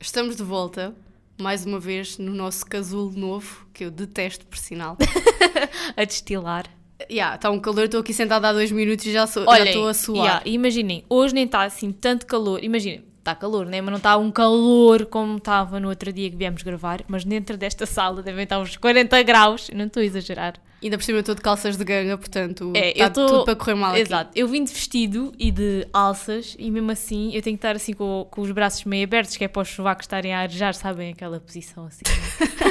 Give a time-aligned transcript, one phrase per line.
[0.00, 0.94] Estamos de volta,
[1.40, 4.96] mais uma vez, no nosso casulo novo, que eu detesto, por sinal.
[5.96, 6.66] a destilar.
[7.10, 10.24] yeah, está um calor, estou aqui sentada há dois minutos e já estou a suar.
[10.24, 12.62] yeah, imaginem, hoje nem está assim tanto calor.
[12.62, 13.80] Imaginem, está calor, né?
[13.80, 17.02] Mas não está um calor como estava no outro dia que viemos gravar.
[17.08, 19.68] Mas dentro desta sala devem estar uns 40 graus.
[19.70, 20.54] Eu Não estou a exagerar.
[20.82, 23.44] Ainda por cima eu estou de calças de ganga, portanto É, está eu tô- tudo
[23.46, 24.00] para correr mal aqui.
[24.02, 24.30] Exato.
[24.34, 27.92] Eu vim de vestido e de alças e mesmo assim eu tenho que estar assim
[27.94, 31.12] com, com os braços meio abertos, que é para os sovacos estarem a arejar, sabem?
[31.12, 32.02] Aquela posição assim.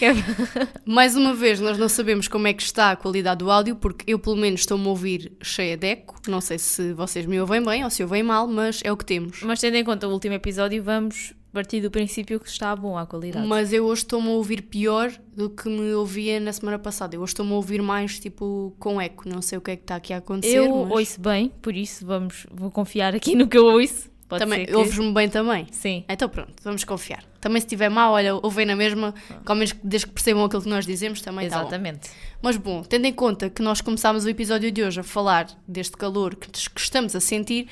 [0.00, 3.76] É- Mais uma vez, nós não sabemos como é que está a qualidade do áudio,
[3.76, 6.16] porque eu pelo menos estou-me a ouvir cheia de eco.
[6.28, 9.04] Não sei se vocês me ouvem bem ou se ouvem mal, mas é o que
[9.04, 9.42] temos.
[9.42, 13.06] Mas tendo em conta o último episódio, vamos partir do princípio que está bom a
[13.06, 13.46] qualidade.
[13.46, 17.16] Mas eu hoje estou-me a ouvir pior do que me ouvia na semana passada.
[17.16, 19.26] Eu hoje estou-me a ouvir mais tipo com eco.
[19.26, 20.58] Não sei o que é que está aqui a acontecer.
[20.58, 24.14] eu mas ouço bem, por isso vamos, vou confiar aqui no que eu ouço.
[24.28, 24.74] Pode também que...
[24.74, 25.66] ouves-me bem também.
[25.70, 26.04] Sim.
[26.06, 27.24] Então pronto, vamos confiar.
[27.40, 29.14] Também se estiver mal, olha, ouvem na mesma,
[29.46, 31.68] ao menos desde que percebam aquilo que nós dizemos, também está bom.
[31.68, 32.10] Exatamente.
[32.42, 35.96] Mas bom, tendo em conta que nós começámos o episódio de hoje a falar deste
[35.96, 37.68] calor que, que estamos a sentir,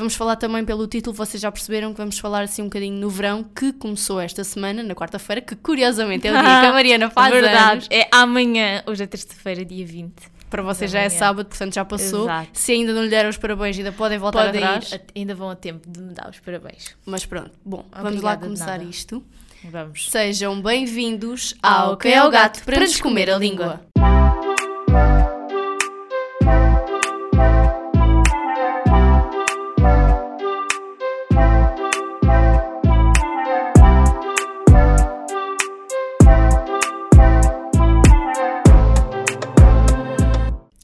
[0.00, 3.08] vamos falar também pelo título, vocês já perceberam que vamos falar assim um bocadinho no
[3.10, 7.10] verão, que começou esta semana, na quarta-feira, que curiosamente é o dia que a Mariana
[7.10, 7.72] faz Verdade.
[7.72, 7.88] anos.
[7.90, 10.12] É amanhã, hoje é terça-feira, dia 20.
[10.48, 12.24] Para vocês já é sábado, portanto já passou.
[12.24, 12.48] Exato.
[12.54, 14.92] Se ainda não lhe deram os parabéns, ainda podem voltar Podem atrás.
[14.92, 16.96] ir, ainda vão a tempo de me dar os parabéns.
[17.06, 19.22] Mas pronto, bom, vamos lá Obrigada começar isto.
[19.62, 20.10] Vamos.
[20.10, 23.82] Sejam bem-vindos ao Que é o Gato para nos comer a língua.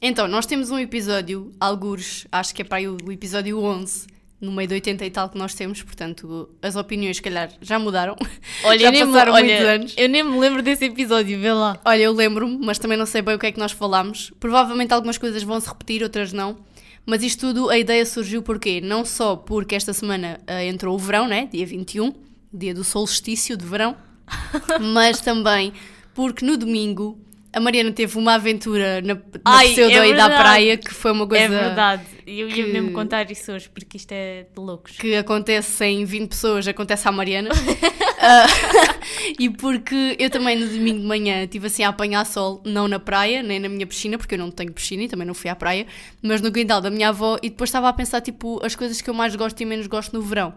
[0.07, 4.07] Então, nós temos um episódio, algures, acho que é para aí o episódio 11,
[4.39, 7.77] no meio de 80 e tal que nós temos, portanto, as opiniões, se calhar, já
[7.77, 8.15] mudaram.
[8.63, 9.93] Olha, já me, passaram olha muitos anos.
[9.97, 11.77] eu nem me lembro desse episódio, vê lá.
[11.83, 14.31] Olha, eu lembro-me, mas também não sei bem o que é que nós falámos.
[14.39, 16.57] Provavelmente algumas coisas vão se repetir, outras não.
[17.05, 18.79] Mas isto tudo, a ideia surgiu porquê?
[18.79, 21.49] Não só porque esta semana ah, entrou o verão, né?
[21.51, 22.13] Dia 21,
[22.53, 23.93] dia do solstício de verão,
[24.93, 25.73] mas também
[26.13, 30.35] porque no domingo a Mariana teve uma aventura na, na Ai, pseudo é verdade.
[30.35, 32.03] praia que foi uma coisa é verdade.
[32.27, 34.97] Eu ia que- mesmo contar isso hoje, porque isto é de loucos.
[34.97, 37.49] que acontece em 20 pessoas, acontece à Mariana.
[38.19, 38.47] Ah,
[39.39, 42.99] e porque eu também no domingo de manhã estive assim a apanhar sol, não na
[42.99, 45.55] praia, nem na minha piscina, porque eu não tenho piscina e também não fui à
[45.55, 45.85] praia,
[46.19, 49.09] mas no quintal da minha avó e depois estava a pensar tipo as coisas que
[49.09, 50.55] eu mais gosto e menos gosto no verão.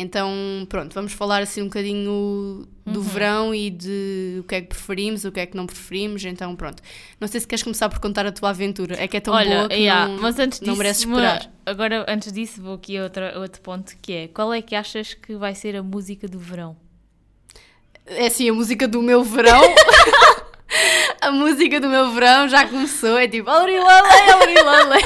[0.00, 0.30] Então,
[0.68, 5.24] pronto, vamos falar assim um bocadinho do verão e de o que é que preferimos,
[5.24, 6.24] o que é que não preferimos.
[6.24, 6.80] Então, pronto.
[7.20, 8.94] Não sei se queres começar por contar a tua aventura.
[8.96, 11.16] É que é tão Olha, boa que yeah, não, mas antes não disso, mereces uma-
[11.16, 11.52] esperar.
[11.66, 15.14] agora, antes disso, vou aqui a outra, outro ponto que é: qual é que achas
[15.14, 16.76] que vai ser a música do verão?
[18.06, 19.60] É assim, a música do meu verão.
[21.20, 23.18] a música do meu verão já começou.
[23.18, 25.04] É tipo, Aurilole, Aurilole.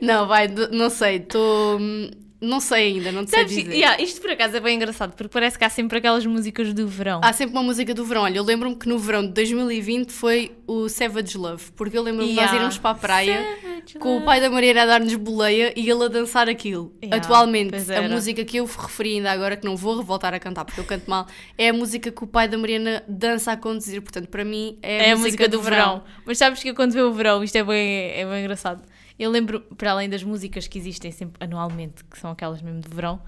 [0.00, 1.78] Não, vai, não sei, estou.
[2.42, 3.72] Não sei ainda, não te sei Sabes, dizer.
[3.72, 6.88] yeah, isto por acaso é bem engraçado, porque parece que há sempre aquelas músicas do
[6.88, 7.20] verão.
[7.22, 8.22] Há sempre uma música do verão.
[8.22, 12.30] Olha, eu lembro-me que no verão de 2020 foi o Savage Love, porque eu lembro-me
[12.30, 12.60] de nós Yeah.
[12.60, 14.24] irmos para a praia Savage com o Love.
[14.26, 16.92] pai da Mariana a dar-nos boleia e ele a dançar aquilo.
[17.02, 20.64] Yeah, Atualmente, a música que eu referi ainda agora, que não vou voltar a cantar
[20.64, 21.26] porque eu canto mal,
[21.56, 24.02] é a música que o pai da Mariana dança a conduzir.
[24.02, 26.02] Portanto, para mim, é, É a música do verão.
[26.26, 28.82] Mas sabes que quando vê o verão, isto é bem, é bem engraçado.
[29.18, 32.88] Eu lembro, para além das músicas que existem sempre anualmente, que são aquelas mesmo de
[32.88, 33.20] verão,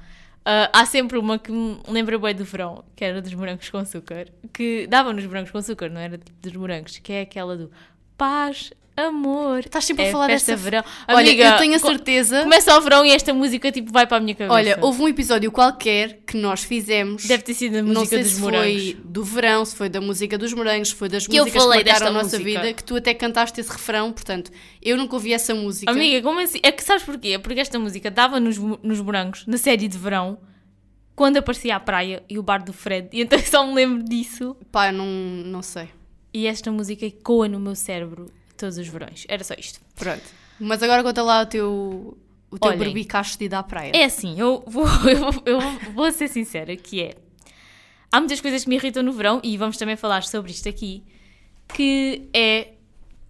[0.44, 3.78] ah, há sempre uma que me lembra bem do verão, que era dos morangos com
[3.78, 7.70] açúcar, que davam nos morangos com açúcar, não era dos morangos, que é aquela do
[8.16, 9.60] paz, amor.
[9.60, 10.84] Estás sempre a é falar festa dessa- verão.
[11.08, 12.42] Olha, Amiga, eu tenho a certeza.
[12.42, 14.54] Começa o verão e esta música tipo vai para a minha cabeça.
[14.54, 17.24] Olha, houve um episódio qualquer que nós fizemos.
[17.24, 18.82] Deve ter sido a não música sei dos se morangos.
[18.82, 21.62] foi do verão, se foi da música dos morangos, se foi das Que eu músicas
[21.64, 22.60] falei que marcaram a nossa música.
[22.60, 24.50] vida, que tu até cantaste esse refrão, portanto,
[24.82, 25.90] eu nunca ouvi essa música.
[25.90, 26.60] Amiga, como assim?
[26.62, 27.28] É que sabes porquê?
[27.28, 30.38] É Porque esta música dava nos, nos morangos, na série de verão,
[31.16, 33.08] quando aparecia a praia e o bar do Fred.
[33.12, 34.56] E então só me lembro disso.
[34.72, 35.88] Pá, não, não sei.
[36.32, 38.26] E esta música ecoa no meu cérebro
[38.64, 39.24] todos os verões.
[39.28, 39.80] Era só isto.
[39.94, 40.22] Pronto.
[40.58, 42.18] Mas agora conta lá o teu,
[42.50, 42.78] o teu Olhem.
[42.78, 43.92] berbicacho de ir à praia.
[43.94, 45.60] É assim, eu vou, eu, vou- eu
[45.92, 47.14] vou ser sincera, que é...
[48.12, 51.02] Há muitas coisas que me irritam no verão, e vamos também falar sobre isto aqui,
[51.74, 52.68] que é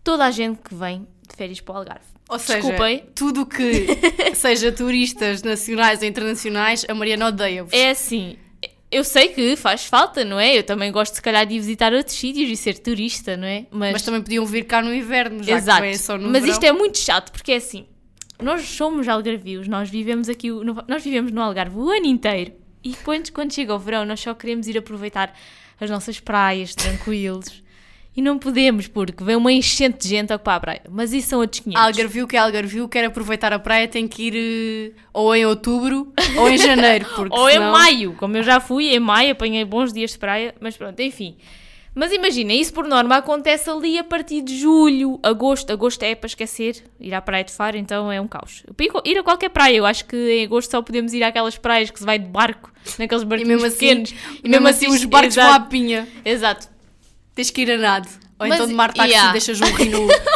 [0.03, 2.05] toda a gente que vem de férias para o Algarve.
[2.29, 3.05] Ou seja, Desculpem.
[3.15, 3.87] tudo que
[4.35, 7.73] seja turistas nacionais ou internacionais, a Mariana odeia-vos.
[7.73, 8.37] É assim,
[8.95, 10.57] eu sei que faz falta, não é?
[10.57, 13.67] Eu também gosto, se calhar, de ir visitar outros sítios e ser turista, não é?
[13.71, 15.83] Mas também podiam vir cá no inverno, já Exato.
[15.83, 16.53] que vêm só no Mas verão.
[16.53, 17.87] isto é muito chato porque é assim.
[18.43, 20.51] Nós somos algarvios, nós vivemos aqui,
[20.89, 22.53] nós vivemos no Algarve o ano inteiro.
[22.83, 25.35] E depois, quando chega o verão, nós só queremos ir aproveitar
[25.81, 27.64] as nossas praias tranquilos.
[28.17, 30.83] E não podemos, porque vem uma enchente de gente a ocupar a praia.
[30.89, 31.83] Mas isso são outros 500.
[31.83, 36.13] Algarvio que é Algarvio, quer aproveitar a praia, tem que ir eh, ou em outubro
[36.37, 37.07] ou em janeiro.
[37.17, 37.69] Porque Ou senão...
[37.69, 41.01] em maio, como eu já fui, em maio apanhei bons dias de praia, mas pronto,
[41.01, 41.37] enfim.
[41.95, 45.73] Mas imagina, isso por norma acontece ali a partir de julho, agosto.
[45.73, 48.65] Agosto é para esquecer, ir à praia de Faro, então é um caos.
[49.05, 51.99] Ir a qualquer praia, eu acho que em agosto só podemos ir àquelas praias que
[52.01, 54.15] se vai de barco, naqueles E barquinhos mesmo assim, pequenos.
[54.43, 56.09] e mesmo assim os barcos vão à exato, pinha.
[56.25, 56.74] Exato.
[57.35, 58.09] Tens que ir a nado.
[58.39, 59.33] Ou Mas- então de mar táxi, yeah.
[59.33, 59.91] deixas um rio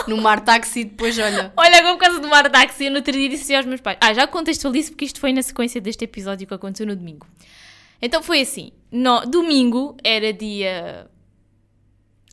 [0.07, 1.53] no, no mar táxi e depois olha.
[1.57, 3.99] Olha, como por causa do mar táxi, eu no outro dia disse aos meus pais.
[4.01, 7.27] Ah, já contextualizo porque isto foi na sequência deste episódio que aconteceu no domingo.
[8.01, 11.07] Então foi assim, no, domingo era dia...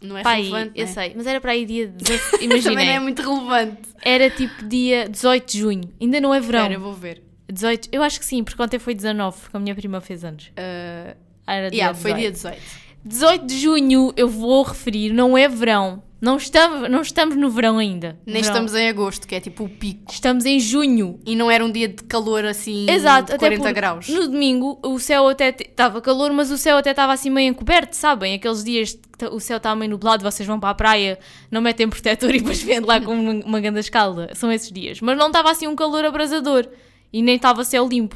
[0.02, 0.72] Não é Pai, relevante.
[0.76, 0.92] eu né?
[0.92, 1.88] sei, mas era para aí dia...
[1.98, 3.82] 16, Também não é muito relevante.
[4.04, 6.60] era tipo dia 18 de junho, ainda não é verão.
[6.60, 7.24] Espera, eu vou ver.
[7.52, 10.48] 18, eu acho que sim, porque ontem foi 19, porque a minha prima fez anos.
[10.50, 11.16] Uh,
[11.48, 12.20] Era dia yeah, foi 18.
[12.20, 12.85] dia 18.
[13.06, 16.04] 18 de junho, eu vou referir, não é verão.
[16.20, 18.18] Não estamos, não estamos no verão ainda.
[18.26, 18.50] Nem Verão.
[18.50, 20.12] estamos em agosto, que é tipo o pico.
[20.12, 21.20] Estamos em junho.
[21.24, 24.10] E não era um dia de calor assim Exato, de até 40 porque graus.
[24.10, 27.96] No domingo o céu até estava calor, mas o céu até estava assim meio encoberto,
[27.96, 28.34] sabem?
[28.34, 31.20] Aqueles dias que o céu está meio nublado, vocês vão para a praia,
[31.52, 34.32] não metem protetor e depois vêm de lá com uma, uma grande escalda.
[34.34, 35.02] São esses dias.
[35.02, 36.68] Mas não estava assim um calor abrasador
[37.14, 38.16] e nem estava céu limpo.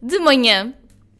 [0.00, 0.72] De manhã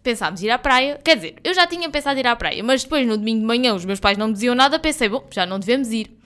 [0.07, 1.01] pensámos ir à praia.
[1.03, 3.75] Quer dizer, eu já tinha pensado ir à praia, mas depois no domingo de manhã
[3.75, 6.17] os meus pais não me diziam nada, pensei, bom, já não devemos ir.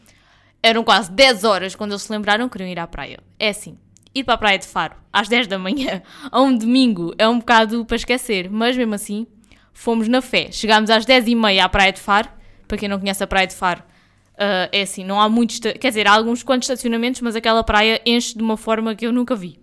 [0.62, 3.18] Eram quase 10 horas quando eles se lembraram que queriam ir à praia.
[3.38, 3.78] É assim,
[4.14, 7.38] ir para a praia de Faro às 10 da manhã a um domingo é um
[7.38, 9.26] bocado para esquecer, mas mesmo assim
[9.72, 10.52] fomos na fé.
[10.52, 12.28] Chegámos às 10 e meia à praia de Faro.
[12.68, 13.82] Para quem não conhece a praia de Faro,
[14.40, 18.00] ah, é assim, não há muitos, quer dizer, há alguns quantos estacionamentos, mas aquela praia
[18.06, 19.59] enche de uma forma que eu nunca vi.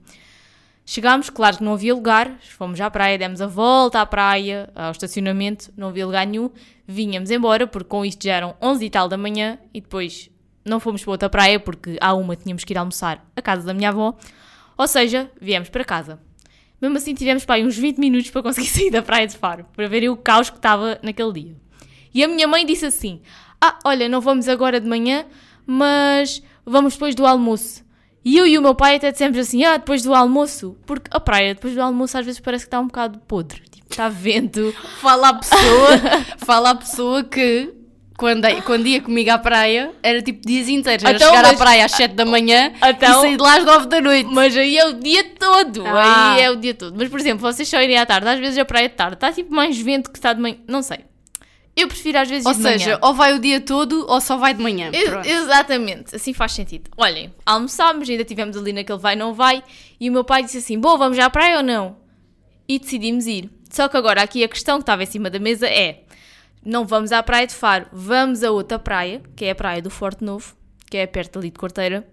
[0.89, 4.91] Chegámos, claro que não havia lugar, fomos à praia, demos a volta à praia, ao
[4.91, 6.49] estacionamento, não havia lugar nenhum,
[6.87, 10.31] vinhamos embora, porque com isto já eram 11 e tal da manhã, e depois
[10.63, 13.73] não fomos para outra praia, porque à uma tínhamos que ir almoçar à casa da
[13.73, 14.17] minha avó,
[14.77, 16.21] ou seja, viemos para casa.
[16.81, 19.65] Mesmo assim tivemos para aí uns 20 minutos para conseguir sair da praia de Faro,
[19.75, 21.55] para verem o caos que estava naquele dia.
[22.13, 23.19] E a minha mãe disse assim,
[23.59, 25.25] ah, olha, não vamos agora de manhã,
[25.65, 27.85] mas vamos depois do almoço.
[28.29, 31.19] E eu e o meu pai até dissemos assim, ah, depois do almoço, porque a
[31.19, 34.75] praia depois do almoço às vezes parece que está um bocado podre, tipo, está vento.
[34.99, 35.89] Fala a pessoa,
[36.45, 37.73] fala a pessoa que
[38.17, 41.05] quando, quando ia comigo à praia era tipo dias inteiros.
[41.05, 43.57] Era Então, chegar à mas- praia às 7 da manhã Então- e sair de lá
[43.57, 44.29] às 9 da noite.
[44.33, 46.33] Mas aí é o dia todo, Ah.
[46.33, 46.95] aí é o dia todo.
[46.97, 49.31] Mas, por exemplo, vocês só irem à tarde, às vezes a praia de tarde está
[49.31, 50.99] tipo mais vento que está de manhã, não sei.
[51.77, 52.99] Eu prefiro às vezes Ou ir de seja, manhã.
[53.03, 54.89] ou vai o dia todo ou só vai de manhã.
[55.23, 56.89] Exatamente, assim faz sentido.
[56.97, 59.63] Olhem, almoçámos, ainda tivemos ali naquele vai não vai,
[59.99, 61.95] e o meu pai disse assim: Bom, vamos já à praia ou não?
[62.67, 63.49] E decidimos ir.
[63.69, 66.03] Só que agora aqui a questão que estava em cima da mesa é:
[66.65, 69.89] não vamos à praia de Faro, vamos a outra praia, que é a praia do
[69.89, 70.55] Forte Novo,
[70.89, 72.05] que é perto ali de Corteira.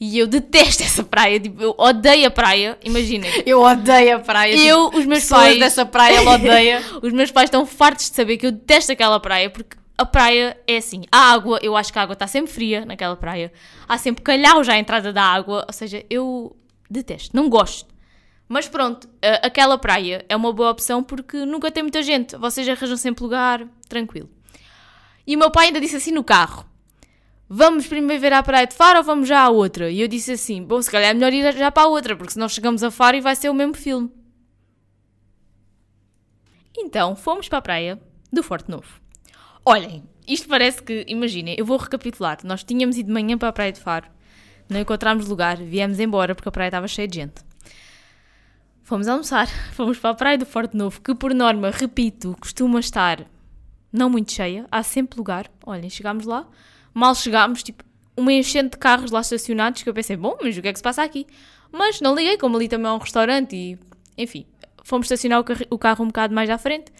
[0.00, 3.30] E eu detesto essa praia, tipo, eu odeio a praia, imaginem.
[3.46, 4.52] Eu odeio a praia.
[4.56, 6.82] Eu, tipo, os meus pais- dessa praia, ela odeia.
[7.00, 10.56] Os meus pais estão fartos de saber que eu detesto aquela praia porque a praia
[10.66, 11.04] é assim.
[11.12, 13.52] A água, eu acho que a água está sempre fria naquela praia.
[13.88, 15.64] Há sempre calhau já à entrada da água.
[15.68, 16.56] Ou seja, eu
[16.90, 17.92] detesto, não gosto.
[18.48, 19.08] Mas pronto,
[19.42, 22.36] aquela praia é uma boa opção porque nunca tem muita gente.
[22.36, 24.28] Vocês arranjam sempre lugar, tranquilo.
[25.26, 26.66] E o meu pai ainda disse assim no carro:
[27.54, 29.90] Vamos primeiro ver a praia de Faro ou vamos já à outra?
[29.90, 32.32] E eu disse assim: Bom, se calhar é melhor ir já para a outra, porque
[32.32, 34.10] senão chegamos a Faro e vai ser o mesmo filme.
[36.74, 38.00] Então, fomos para a praia
[38.32, 38.88] do Forte Novo.
[39.66, 42.38] Olhem, isto parece que, imaginem, eu vou recapitular.
[42.42, 44.06] Nós tínhamos ido de manhã para a praia de Faro,
[44.66, 47.44] não encontramos lugar, viemos embora porque a praia estava cheia de gente.
[48.82, 53.26] Fomos almoçar, fomos para a praia do Forte Novo, que por norma, repito, costuma estar
[53.92, 55.50] não muito cheia, há sempre lugar.
[55.66, 56.48] Olhem, chegámos lá,
[56.94, 57.84] mal chegámos, tipo,
[58.16, 60.78] uma enchente de carros lá estacionados, que eu pensei, bom, mas o que é que
[60.78, 61.26] se passa aqui?
[61.70, 63.78] Mas não liguei, como ali também é um restaurante e,
[64.16, 64.46] enfim,
[64.84, 66.92] fomos estacionar o carro, o carro um bocado mais à frente,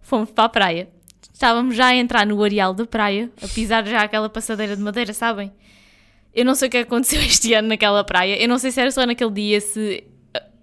[0.00, 0.88] fomos para a praia.
[1.32, 5.14] Estávamos já a entrar no areal da praia, a pisar já aquela passadeira de madeira,
[5.14, 5.50] sabem?
[6.34, 8.40] Eu não sei o que aconteceu este ano naquela praia.
[8.40, 10.04] Eu não sei se era só naquele dia, se.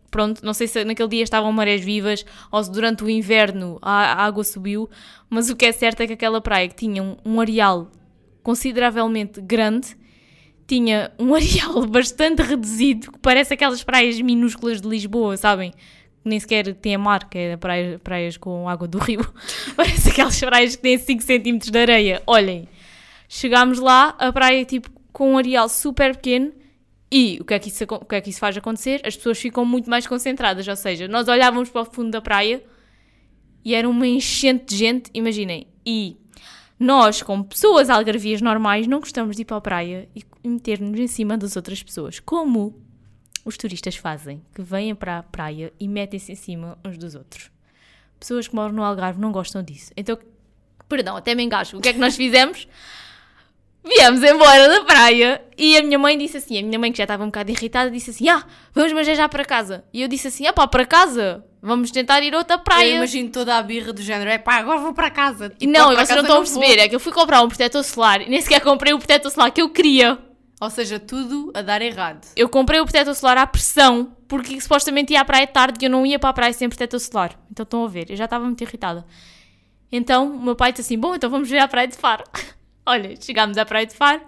[0.10, 4.14] Pronto, não sei se naquele dia estavam marés vivas ou se durante o inverno a,
[4.14, 4.90] a água subiu,
[5.30, 7.92] mas o que é certo é que aquela praia que tinha um, um areal
[8.48, 9.90] consideravelmente grande
[10.66, 15.74] tinha um areal bastante reduzido, que parece aquelas praias minúsculas de Lisboa, sabem?
[16.24, 19.20] Nem sequer tem a mar, que é praia, praias com água do rio.
[19.76, 22.24] parece aquelas praias que têm 5 cm de areia.
[22.26, 22.70] Olhem,
[23.28, 26.54] chegámos lá, a praia tipo com um areal super pequeno
[27.12, 29.02] E o que, é que isso, o que é que isso faz acontecer?
[29.04, 32.64] As pessoas ficam muito mais concentradas, ou seja, nós olhávamos para o fundo da praia
[33.66, 35.68] e era uma enchente de gente, imaginem.
[35.86, 36.16] E
[36.80, 41.08] nós, como pessoas algarvias normais, não gostamos de ir para a praia e meter-nos em
[41.08, 42.20] cima das outras pessoas.
[42.20, 42.80] Como
[43.44, 47.50] os turistas fazem, que vêm para a praia e metem-se em cima uns dos outros.
[48.20, 49.92] Pessoas que moram no Algarve não gostam disso.
[49.96, 50.18] Então,
[50.88, 51.78] perdão, até me engajo.
[51.78, 52.68] O que é que nós fizemos?
[53.84, 57.06] Viemos embora da praia e a minha mãe disse assim: a minha mãe, que já
[57.06, 59.86] estava um bocado irritada, disse assim: Ah, vamos, mas é já para casa.
[59.94, 62.96] E eu disse assim: Ah, pá, para casa, vamos tentar ir a outra Eu praia.
[62.96, 64.30] imagino toda a birra do género.
[64.30, 65.50] É pá, agora vou para casa.
[65.50, 66.54] Tipo, não, vocês não estão a vou.
[66.54, 69.30] perceber, é que eu fui comprar um protetor solar e nem sequer comprei o protetor
[69.30, 70.18] solar que eu queria.
[70.60, 72.26] Ou seja, tudo a dar errado.
[72.36, 75.92] Eu comprei o protetor solar à pressão, porque supostamente ia à praia tarde e eu
[75.92, 77.40] não ia para a praia sem protetor solar.
[77.52, 79.06] Então estão a ver, eu já estava muito irritada.
[79.92, 82.24] Então o meu pai disse assim: Bom, então vamos ver à praia de Faro.
[82.86, 84.22] Olha, chegámos à praia de Faro,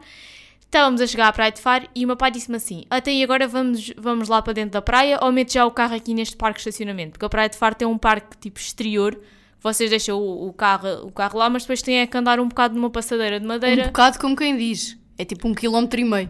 [0.70, 3.24] estávamos a chegar à praia de Faro e o meu pai disse-me assim: Até e
[3.24, 6.38] agora vamos, vamos lá para dentro da praia ou metes já o carro aqui neste
[6.38, 7.12] parque de estacionamento?
[7.14, 9.20] Porque a praia de Faro tem um parque tipo exterior.
[9.62, 12.48] Vocês deixam o, o carro, o carro lá, mas depois têm é que andar um
[12.48, 13.84] bocado numa passadeira de madeira.
[13.84, 14.98] Um bocado como quem diz.
[15.18, 16.30] É tipo um quilómetro e meio.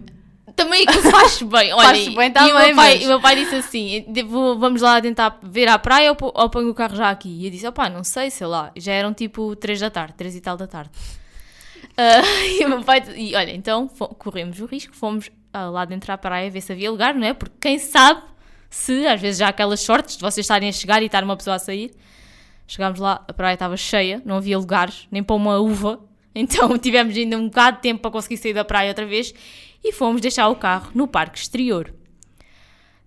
[0.56, 1.84] Também aquilo faz bem, olha.
[1.90, 4.04] Faz bem, tá e, o bem, meu pai, mas- e o meu pai disse assim:
[4.08, 7.30] "De- vou- vamos lá tentar ver à praia ou, ou ponho o carro já aqui?
[7.30, 8.72] E eu disse: opá, não sei, sei lá.
[8.76, 10.90] Já eram tipo 3 da tarde, 3 e tal da tarde.
[11.98, 12.22] Ah,
[12.60, 16.18] e o meu pai, e olha, então corremos o risco, fomos ah, lá dentro à
[16.18, 17.34] praia ver se havia lugar, não é?
[17.34, 18.22] Porque quem sabe
[18.70, 21.36] se às vezes já há aquelas sortes de vocês estarem a chegar e estar uma
[21.36, 21.92] pessoa a sair.
[22.68, 26.00] Chegámos lá, a praia estava cheia, não havia lugares, nem para uma uva.
[26.36, 29.34] Então tivemos ainda um bocado de tempo para conseguir sair da praia outra vez
[29.84, 31.94] e fomos deixar o carro no parque exterior.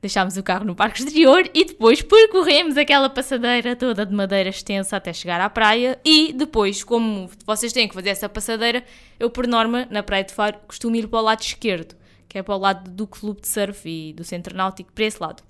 [0.02, 4.97] Deixámos o carro no parque exterior e depois percorremos aquela passadeira toda de madeira extensa
[4.97, 5.97] até chegar à praia.
[6.04, 8.82] E depois, como vocês têm que fazer essa passadeira,
[9.21, 11.94] eu, por norma, na Praia de Faro, costumo ir para o lado esquerdo,
[12.28, 15.23] que é para o lado do clube de surf e do centro náutico, para esse
[15.23, 15.40] lado.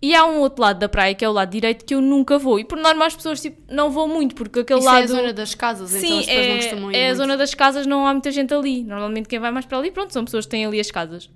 [0.00, 2.38] E há um outro lado da praia, que é o lado direito, que eu nunca
[2.38, 2.60] vou.
[2.60, 5.00] E por norma as pessoas tipo, não vão muito, porque aquele Isso lado.
[5.00, 7.06] é a zona das casas, então Sim, as pessoas não é, costumam ir é a
[7.06, 7.16] muito.
[7.16, 8.84] zona das casas, não há muita gente ali.
[8.84, 11.28] Normalmente quem vai mais para ali, pronto, são pessoas que têm ali as casas.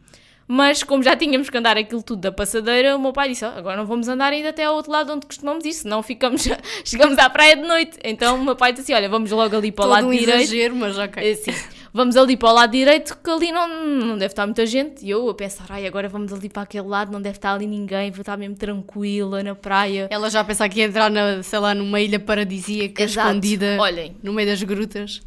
[0.50, 3.52] Mas como já tínhamos que andar aquilo tudo da passadeira, o meu pai disse: "Ah,
[3.54, 6.48] agora não vamos andar ainda até ao outro lado onde costumamos ir, senão ficamos,
[6.84, 7.98] chegamos à praia de noite.
[8.02, 10.10] Então o meu pai disse assim: olha, vamos logo ali para o Todo lado um
[10.10, 10.40] direito.
[10.40, 11.30] exagero, mas ok.
[11.32, 11.52] Assim,
[11.92, 15.04] vamos ali para o lado direito, que ali não, não deve estar muita gente.
[15.04, 17.66] E eu a pensar, ai, agora vamos ali para aquele lado, não deve estar ali
[17.66, 20.08] ninguém, vou estar mesmo tranquila na praia.
[20.10, 23.28] Ela já pensa que ia entrar, na, sei lá, numa ilha paradisíaca, Exato.
[23.28, 25.20] escondida, Olhem, no meio das grutas.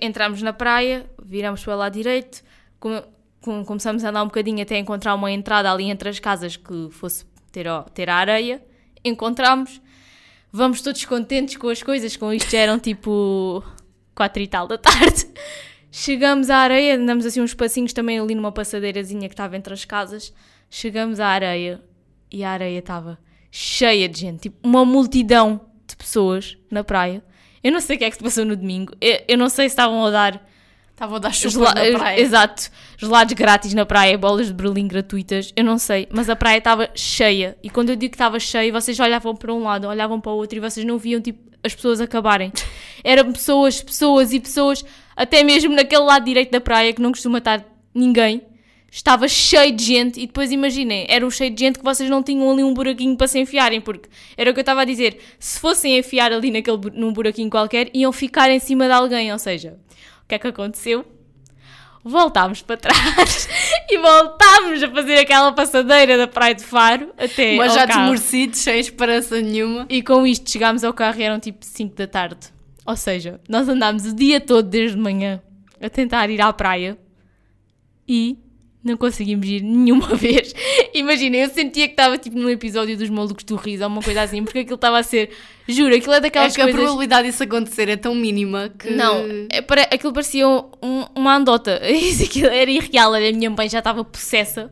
[0.00, 2.42] entramos na praia, viramos para o lado direito,
[3.64, 7.24] começamos a andar um bocadinho até encontrar uma entrada ali entre as casas que fosse
[7.52, 8.64] ter, ter a areia.
[9.04, 9.80] Encontramos,
[10.50, 13.62] vamos todos contentes com as coisas, com isto já eram tipo
[14.14, 15.26] quatro e tal da tarde.
[15.90, 19.84] Chegamos à areia, andamos assim uns passinhos também ali numa passadeirazinha que estava entre as
[19.84, 20.32] casas.
[20.68, 21.80] Chegamos à areia
[22.32, 23.18] e a areia estava
[23.50, 27.22] cheia de gente, tipo uma multidão de pessoas na praia.
[27.62, 28.92] Eu não sei o que é que se passou no domingo.
[29.00, 30.44] Eu, eu não sei se estavam a dar
[30.94, 32.20] Estavam a dar chuva Gela- na praia.
[32.20, 32.70] Exato.
[32.96, 36.88] Gelados grátis na praia, bolas de Berlim gratuitas, eu não sei, mas a praia estava
[36.94, 37.58] cheia.
[37.62, 40.36] E quando eu digo que estava cheia, vocês olhavam para um lado, olhavam para o
[40.36, 42.52] outro e vocês não viam tipo as pessoas acabarem.
[43.02, 44.84] Eram pessoas, pessoas e pessoas,
[45.16, 48.42] até mesmo naquele lado direito da praia que não costuma estar ninguém.
[48.88, 52.22] Estava cheio de gente e depois imaginem, era um cheio de gente que vocês não
[52.22, 55.18] tinham ali um buraquinho para se enfiarem, porque era o que eu estava a dizer,
[55.36, 59.38] se fossem enfiar ali naquele, num buraquinho qualquer, iam ficar em cima de alguém, ou
[59.40, 59.76] seja,
[60.38, 61.04] que é que aconteceu?
[62.02, 63.48] Voltámos para trás
[63.88, 68.00] e voltámos a fazer aquela passadeira da Praia de Faro até Mas já carro.
[68.00, 69.86] desmorecidos, sem esperança nenhuma.
[69.88, 72.52] E com isto chegámos ao carro e eram tipo 5 da tarde.
[72.84, 75.40] Ou seja, nós andámos o dia todo desde de manhã
[75.80, 76.98] a tentar ir à praia
[78.06, 78.38] e
[78.84, 80.54] não conseguimos ir nenhuma vez.
[80.92, 84.22] Imaginem, eu sentia que estava tipo num episódio dos Malucos do Riso ou uma coisa
[84.22, 85.30] assim, porque aquilo estava a ser.
[85.66, 88.90] Juro, aquilo é É daquelas que a probabilidade disso acontecer é tão mínima que.
[88.90, 91.80] Não, é, pare- aquilo parecia um- uma andota.
[91.90, 93.14] Isso, aquilo era irreal.
[93.14, 94.70] A minha mãe já estava possessa.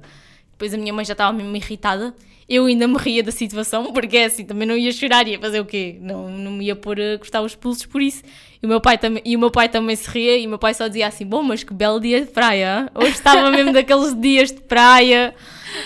[0.52, 2.14] Depois a minha mãe já estava mesmo irritada.
[2.48, 5.60] Eu ainda me ria da situação, porque é assim, também não ia chorar, ia fazer
[5.60, 5.96] o quê?
[6.00, 8.22] Não, não me ia pôr a cortar os pulsos por isso.
[8.62, 10.58] E o, meu pai também, e o meu pai também se ria, e o meu
[10.58, 12.88] pai só dizia assim: Bom, mas que belo dia de praia.
[12.94, 15.34] Hoje estava mesmo daqueles dias de praia.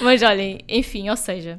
[0.02, 1.58] Mas olhem, enfim, ou seja,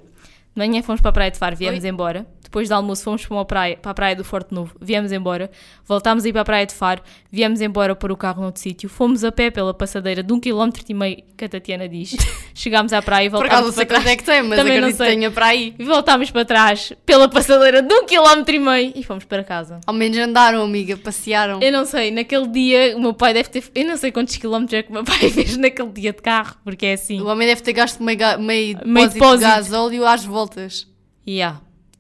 [0.56, 2.28] de manhã fomos para a praia de Faro, viemos embora.
[2.58, 5.52] Depois do almoço fomos para, uma praia, para a praia do Forte Novo, viemos embora,
[5.86, 8.90] voltámos a ir para a praia de Faro, viemos embora pôr o carro noutro sítio,
[8.90, 12.16] fomos a pé pela passadeira de um quilómetro e meio, que a Tatiana diz,
[12.56, 14.04] chegámos à praia e Por acaso não voltámos sei para trás.
[14.06, 15.16] quanto é que tem, mas Também não acredito que sei.
[15.16, 15.76] tenha para aí.
[15.78, 19.80] Voltámos para trás pela passadeira de um quilómetro e meio e fomos para casa.
[19.86, 21.60] Ao menos andaram, amiga, passearam.
[21.62, 23.64] Eu não sei, naquele dia o meu pai deve ter.
[23.76, 26.56] Eu não sei quantos quilómetros é que o meu pai fez naquele dia de carro,
[26.64, 27.22] porque é assim.
[27.22, 29.48] O homem deve ter gasto meio, meio, Meio depósito de depósito.
[29.48, 30.88] gasóleo às voltas.
[31.30, 31.60] Yeah.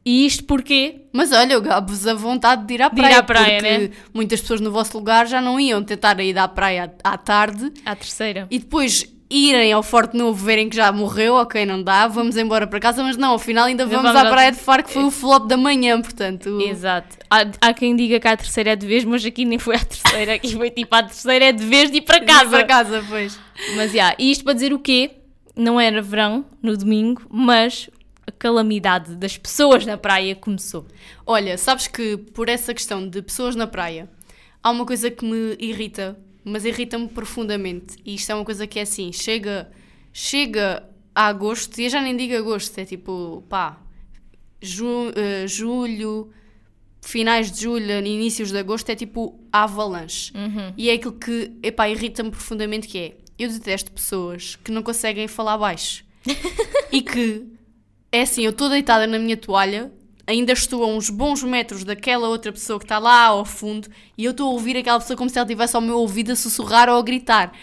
[0.09, 1.01] E isto porquê?
[1.11, 3.17] Mas olha, eu gabo-vos a vontade de ir à De ir praia.
[3.19, 3.89] à praia, porque né?
[4.13, 7.93] muitas pessoas no vosso lugar já não iam tentar ir à praia à, tarde À
[7.93, 8.47] terceira.
[8.49, 12.65] e depois irem ao Forte Novo verem que já morreu, ok, não dá, vamos embora
[12.65, 15.03] para casa, mas não, afinal ainda Ainda vamos, vamos à praia de Faro que foi
[15.03, 16.57] o flop da manhã, portanto.
[16.61, 17.17] Exato.
[17.29, 19.79] Há, há quem diga que a terceira é de vez, mas aqui nem foi a
[19.83, 20.35] terceira.
[20.35, 22.49] Aqui foi tipo a terceira é de vez de ir para casa.
[22.49, 23.37] Para casa, pois.
[23.75, 25.11] Mas já, e isto para dizer o quê?
[25.53, 27.89] Não era verão no domingo, mas
[28.39, 30.86] calamidade das pessoas na praia começou.
[31.25, 34.10] Olha, sabes que por essa questão de pessoas na praia,
[34.63, 37.96] há uma coisa que me irrita, mas irrita-me profundamente.
[38.06, 39.70] E isto é uma coisa que é assim: chega,
[40.13, 43.82] chega a agosto, e eu já nem digo agosto, é tipo, pá,
[44.62, 46.32] ju- eh, julho,
[47.01, 50.32] finais de julho, inícios de agosto, é tipo avalanche.
[50.77, 55.27] E é aquilo que, epá, irrita-me profundamente que é, eu detesto pessoas que não conseguem
[55.27, 56.03] falar baixo.
[56.91, 57.46] e que,
[58.11, 59.91] é assim, eu estou deitada na minha toalha,
[60.25, 64.25] ainda estou a uns bons metros daquela outra pessoa que está lá ao fundo, e
[64.25, 66.89] eu estou a ouvir aquela pessoa como se ela estivesse ao meu ouvido a sussurrar
[66.89, 67.53] ou a gritar.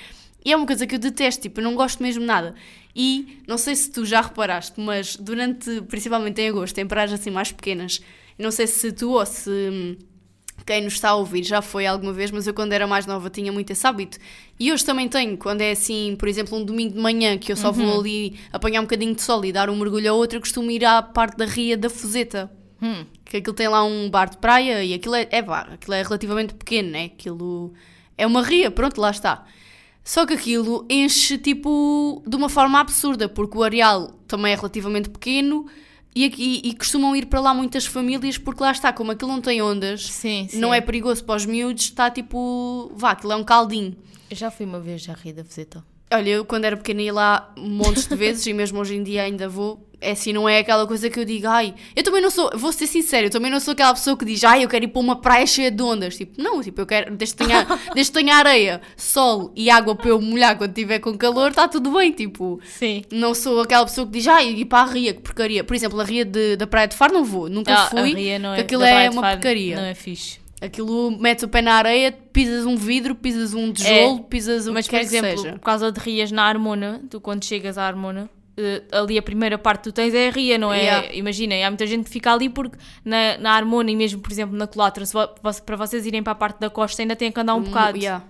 [0.44, 2.54] E é uma coisa que eu detesto, tipo, eu não gosto mesmo nada.
[2.94, 7.30] E não sei se tu já reparaste, mas durante, principalmente em agosto, em praias assim
[7.30, 8.00] mais pequenas,
[8.38, 9.96] não sei se tu ou se hum,
[10.66, 13.28] quem nos está a ouvir já foi alguma vez, mas eu quando era mais nova
[13.28, 14.18] tinha muito esse hábito.
[14.59, 17.56] E hoje também tenho, quando é assim, por exemplo, um domingo de manhã que eu
[17.56, 20.40] só vou ali apanhar um bocadinho de sol e dar um mergulho a outra, eu
[20.40, 22.50] costumo ir à parte da Ria da Fuseta.
[23.25, 26.02] Que aquilo tem lá um bar de praia e aquilo é, é bar, aquilo é
[26.02, 27.04] relativamente pequeno, né?
[27.06, 27.73] Aquilo
[28.16, 29.44] é uma ria, pronto, lá está.
[30.02, 35.09] Só que aquilo enche tipo de uma forma absurda, porque o areal também é relativamente
[35.09, 35.66] pequeno
[36.14, 39.40] e, aqui, e costumam ir para lá muitas famílias, porque lá está, como aquilo não
[39.40, 40.59] tem ondas, Sim, sim.
[40.59, 43.97] não é perigoso para os miúdos, está tipo, vá, aquilo é um caldinho.
[44.30, 45.85] Eu já fui uma vez já ri da Fuseta.
[46.12, 49.23] Olha, eu quando era pequena ia lá montes de vezes e mesmo hoje em dia
[49.23, 49.85] ainda vou.
[50.04, 52.73] É assim, não é aquela coisa que eu digo, ai, eu também não sou, vou
[52.73, 55.00] ser sincero, eu também não sou aquela pessoa que diz, ai, eu quero ir para
[55.00, 56.16] uma praia cheia de ondas.
[56.16, 59.95] Tipo, não, tipo, eu quero, desde que tenha, desde que tenha areia, sol e água
[59.95, 62.60] para eu molhar quando estiver com calor, está tudo bem, tipo.
[62.64, 63.02] Sim.
[63.10, 65.64] Não sou aquela pessoa que diz, ai, ir para a ria, que porcaria.
[65.64, 68.12] Por exemplo, a ria de- da Praia de Faro não vou, nunca Ah, a fui,
[68.14, 69.76] Ria não que é, aquilo é uma porcaria.
[69.76, 70.38] Não é fixe.
[70.60, 74.73] Aquilo metes o pé na areia, pisas um vidro, pisas um tijolo, pisas o É.
[74.73, 75.52] Mas, que por quer que exemplo, seja.
[75.54, 79.58] por causa de rias na Harmona, tu quando chegas à Harmona, eh, ali a primeira
[79.58, 80.82] parte que tu tens é a ria, não é?
[80.82, 81.14] Yeah.
[81.14, 84.56] Imaginem, há muita gente que fica ali porque na, na Harmona e mesmo, por exemplo,
[84.56, 85.04] na Colatra,
[85.64, 87.99] para vocês irem para a parte da costa ainda têm que andar um bocado.
[87.99, 88.25] Yeah.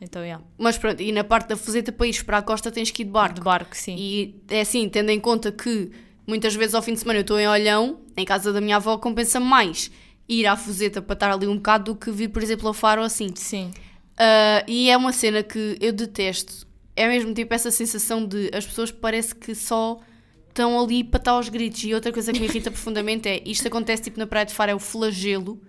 [0.00, 0.42] Então, yeah.
[0.56, 3.04] Mas pronto, e na parte da Fuseta para ires para a costa tens que ir
[3.04, 3.34] de barco.
[3.34, 3.96] De barco, sim.
[3.98, 5.90] E é assim, tendo em conta que
[6.26, 8.96] muitas vezes ao fim de semana eu estou em Olhão, em casa da minha avó,
[8.96, 9.90] compensa mais
[10.28, 13.02] ir à Fuseta para estar ali um bocado do que vir, por exemplo, ao Faro
[13.02, 13.28] assim.
[13.34, 13.72] Sim.
[14.18, 16.66] Ah, e é uma cena que eu detesto.
[16.98, 20.00] É mesmo tipo essa sensação de as pessoas parece que só
[20.48, 21.84] estão ali para estar aos gritos.
[21.84, 24.72] E outra coisa que me irrita profundamente é isto acontece tipo na Praia de Faro,
[24.72, 25.60] é o flagelo.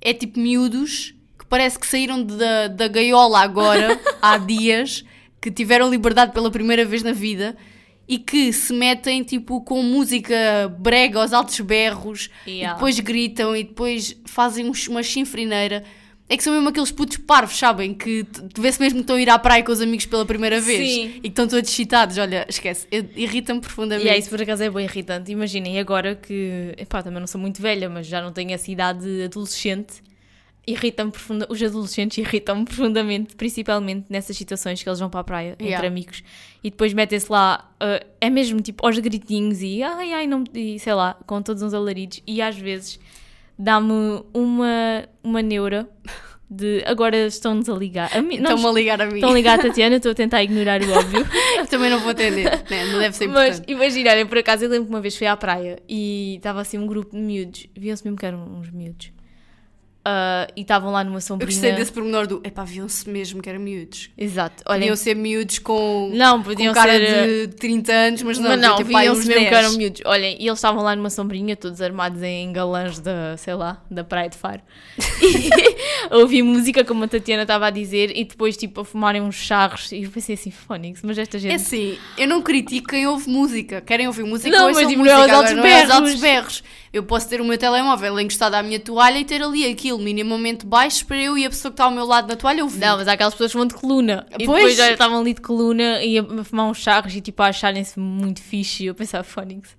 [0.00, 5.04] É tipo miúdos que parece que saíram da, da gaiola agora, há dias,
[5.40, 7.56] que tiveram liberdade pela primeira vez na vida
[8.08, 10.34] e que se metem tipo com música
[10.78, 12.74] brega aos altos berros e Yeah.
[12.74, 15.84] depois gritam e depois fazem um- uma chinfrineira.
[16.28, 17.94] É que são mesmo aqueles putos parvos, sabem?
[17.94, 20.60] Que t- vê-se mesmo que estão a ir à praia com os amigos pela primeira
[20.60, 21.04] vez Sim.
[21.18, 22.18] e que estão todos excitados.
[22.18, 24.08] Olha, esquece, irrita-me profundamente.
[24.08, 25.30] E é isso por acaso é bem irritante.
[25.30, 29.06] Imaginem agora que, epá, também não sou muito velha, mas já não tenho essa idade
[29.22, 30.02] adolescente.
[30.66, 31.46] Irritam-me profunda...
[31.48, 35.86] Os adolescentes irritam-me profundamente, principalmente nessas situações que eles vão para a praia entre Yeah.
[35.86, 36.24] amigos
[36.64, 40.76] e depois metem-se lá, ah, é mesmo tipo aos gritinhos e ai ai, não, e,
[40.80, 42.20] sei lá, com todos uns alaridos.
[42.26, 42.98] E às vezes
[43.58, 45.88] dá-me uma, uma neura
[46.48, 48.06] de agora estão-nos a ligar.
[48.06, 49.14] Estão-me a ligar a mim.
[49.16, 51.26] Estão a ligar a Tatiana, estou a tentar ignorar o óbvio.
[51.68, 52.84] Também não vou atender, né?
[52.92, 53.72] não deve ser Mas importante.
[53.72, 56.86] imaginarem, por acaso, eu lembro que uma vez fui à praia e estava assim um
[56.86, 59.10] grupo de miúdos, viam-se mesmo que eram uns miúdos.
[60.08, 61.50] Ah, e estavam lá numa Eu sombrinha.
[61.50, 62.40] gostei desse pormenor do.
[62.44, 64.08] Epá, viam-se mesmo que eram miúdos.
[64.16, 64.62] Exato.
[64.64, 67.48] Olhem, Podiam ser miúdos com, não, com podiam cara ser.
[67.48, 69.48] de 30 anos, mas não, Mas não, pai viam-se mesmo 10.
[69.48, 70.02] que eram miúdos.
[70.04, 74.04] Olhem, e eles estavam lá numa sombrinha, todos armados em galãs da, sei lá, da
[74.04, 74.60] Praia de Faro.
[76.10, 79.34] E ouvi música, como a Tatiana estava a dizer, e depois, tipo, a fumarem uns
[79.34, 79.90] charros.
[79.90, 81.50] E eu pensei assim, Fónix, mas esta gente.
[81.52, 83.80] É assim, eu não critico quem ouve música.
[83.80, 84.56] Querem ouvir música?
[84.56, 85.16] Não, mas tipo, música.
[85.16, 86.62] não é aos não é aos altos berros.
[86.92, 90.64] Eu posso ter o meu telemóvel encostado à minha toalha e ter ali aquilo minimamente
[90.66, 92.78] baixo para eu e a pessoa que está ao meu lado na toalha ouvir.
[92.80, 94.26] Não, mas há aquelas pessoas que vão de coluna.
[94.38, 94.58] E Pois.
[94.58, 97.46] depois já estavam ali de coluna e a a fumar uns charros e tipo a
[97.46, 98.84] acharem-se muito fixe.
[98.84, 99.74] E eu pensava, Fónix.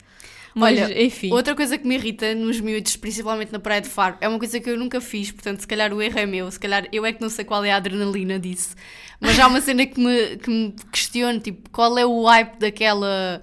[0.57, 1.31] Mas, Olha, enfim.
[1.31, 4.59] Outra coisa que me irrita nos miúdos, principalmente na Praia de Faro, é uma coisa
[4.59, 7.13] que eu nunca fiz, portanto, se calhar o erro é meu, se calhar eu é
[7.13, 8.75] que não sei qual é a adrenalina disso.
[9.19, 13.39] Mas há uma cena que me, que me questiono, tipo, qual é o hype daquela,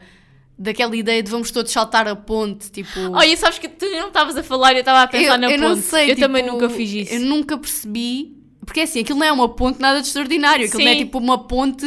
[0.58, 3.00] daquela ideia de vamos todos saltar a ponte, tipo...
[3.12, 5.58] Olha, sabes que tu não estavas a falar eu estava a pensar eu, na eu
[5.58, 5.60] ponte.
[5.60, 7.14] não sei, eu tipo, também nunca fiz isso.
[7.14, 8.36] Eu nunca percebi.
[8.64, 10.66] Porque assim, aquilo não é uma ponte nada de extraordinário.
[10.66, 10.98] Aquilo não é Sim.
[10.98, 11.86] tipo uma ponte,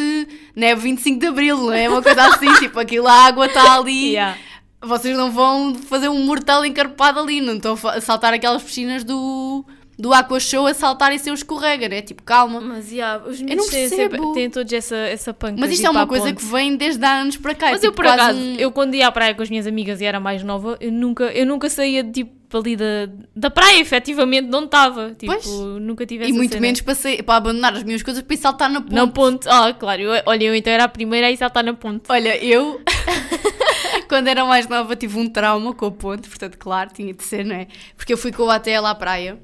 [0.55, 2.53] não é 25 de Abril, não é uma coisa assim.
[2.59, 4.11] tipo, aquilo a água está ali.
[4.11, 4.37] Yeah.
[4.81, 9.65] Vocês não vão fazer um mortal encarpado ali, não estão a saltar aquelas piscinas do,
[9.99, 12.01] do Aqua Show a saltar e ser um escorrega, né?
[12.03, 12.61] Tipo, calma.
[12.61, 14.15] Mas yeah, os não miúdos têm, percebo.
[14.17, 16.35] sempre- têm todos essa, essa panca Mas de isto é uma coisa ponte.
[16.37, 17.71] que vem desde há anos para cá.
[17.71, 19.65] Mas eu tipo por quase acaso, um- eu quando ia à praia com as minhas
[19.65, 23.79] amigas e era mais nova, eu nunca, eu nunca saía tipo ali da, da praia,
[23.81, 25.13] efetivamente, de onde estava.
[25.17, 25.45] Tipo, Pois.
[25.81, 26.61] nunca tive E muito cena.
[26.61, 28.93] menos para, sair- para abandonar as minhas coisas para ir saltar na ponte.
[28.93, 29.49] Na ponte.
[29.49, 30.01] Ah, claro.
[30.01, 32.03] Eu, olha, eu então era a primeira a ir saltar na ponte.
[32.07, 32.79] Olha, eu,
[34.07, 37.43] quando era mais nova, tive um trauma com a ponte, portanto, claro, tinha de ser,
[37.43, 37.67] não é?
[37.97, 39.37] Porque eu fui com o ATL à praia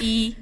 [0.00, 0.36] e.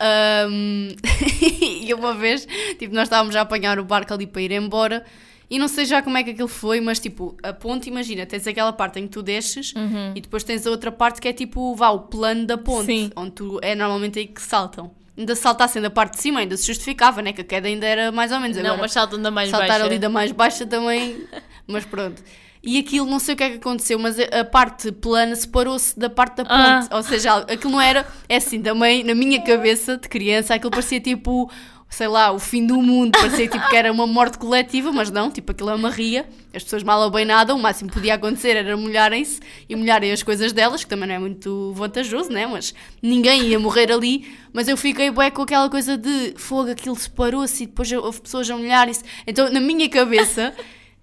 [0.00, 0.94] ahm,
[1.82, 2.46] e uma vez,
[2.78, 5.04] tipo, nós estávamos a apanhar o barco ali para ir embora
[5.50, 8.46] e não sei já como é que aquilo foi, mas tipo, a ponte, imagina, tens
[8.46, 9.72] aquela parte em que tu desces
[10.14, 13.10] e depois tens a outra parte que é tipo, vá, o plano da ponte, Sim.
[13.16, 14.90] onde tu, é normalmente aí que saltam.
[15.16, 17.32] Ainda se saltassem da parte de cima, ainda se justificava, né?
[17.32, 18.56] Que a queda ainda era mais ou menos.
[18.58, 19.84] Não, Agora, mas saltam da mais saltar baixa.
[19.84, 21.26] ali da mais baixa também,
[21.66, 22.22] mas pronto.
[22.62, 25.98] E aquilo, não sei o que é que aconteceu, mas a, a parte plana separou-se
[25.98, 26.80] da parte da Ah.
[26.80, 26.94] ponte.
[26.94, 28.06] Ou seja, aquilo não era.
[28.28, 31.50] É assim, também na minha cabeça de criança, aquilo parecia tipo,
[31.88, 33.12] sei lá, o fim do mundo.
[33.12, 36.28] Parecia tipo que era uma morte coletiva, mas não, tipo, aquilo é uma ria.
[36.52, 40.10] As pessoas mal ou bem nada, o máximo que podia acontecer era molharem-se e molharem
[40.10, 42.46] as coisas delas, que também não é muito vantajoso, né?
[42.46, 44.26] Mas ninguém ia morrer ali.
[44.52, 48.50] Mas eu fiquei bué com aquela coisa de fogo, aquilo separou-se e depois houve pessoas
[48.50, 49.04] a molharem-se.
[49.26, 50.52] Então, na minha cabeça,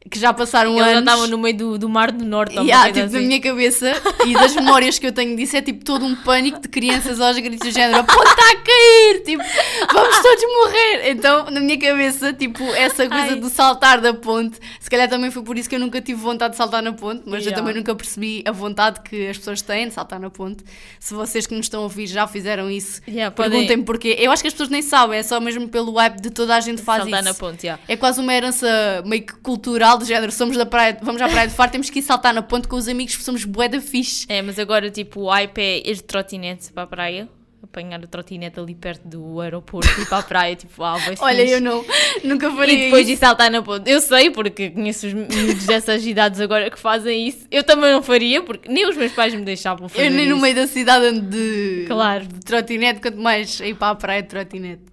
[0.10, 1.00] que já passaram Eles anos.
[1.00, 2.56] estavam no meio do, do mar do norte.
[2.56, 3.26] Yeah, tipo, na assim.
[3.28, 3.92] minha cabeça
[4.26, 7.38] e das memórias que eu tenho disso é tipo todo um pânico de crianças aos
[7.38, 9.24] gritos do género: a está a cair!
[9.26, 9.44] Tipo,
[9.92, 11.10] vamos todos morrer!
[11.10, 13.36] Então, na minha cabeça, tipo, essa coisa Ai.
[13.36, 16.52] do saltar da ponte, se calhar também foi por isso que eu nunca tive vontade
[16.52, 17.56] de saltar na ponte, mas eu Yeah.
[17.62, 20.64] também nunca percebi a vontade que as pessoas têm de saltar na ponte.
[21.00, 24.16] Se vocês que nos estão a ouvir já fizeram isso, Yeah, podem perguntem-me porquê.
[24.20, 26.60] Eu acho que as pessoas nem sabem, é só mesmo pelo hype de toda a
[26.60, 27.30] gente faz saltar isso.
[27.30, 27.82] na ponte, yeah.
[27.88, 28.68] É quase uma herança
[29.06, 30.32] meio que cultural do género.
[30.32, 32.76] Somos da praia, vamos à praia de Faro, temos que ir saltar na ponte com
[32.76, 34.26] os amigos porque somos bué da fixe.
[34.30, 37.30] É, mas agora tipo o hype é ir de trotinete para a praia.
[37.64, 41.16] Apanhar o trotinete ali perto do aeroporto e ir para a praia, tipo, ah, vai
[41.20, 41.84] Olha, eu não,
[42.24, 43.14] nunca faria E depois isso.
[43.16, 43.90] de saltar na ponte.
[43.90, 47.48] Eu sei, porque conheço os miúdos dessas idades agora que fazem isso.
[47.50, 50.34] Eu também não faria, porque nem os meus pais me deixavam fazer Eu nem no
[50.36, 50.42] isso.
[50.44, 52.28] meio da cidade ando de, Claro.
[52.28, 54.84] de trotinete, quanto mais ir para a praia de trotinete.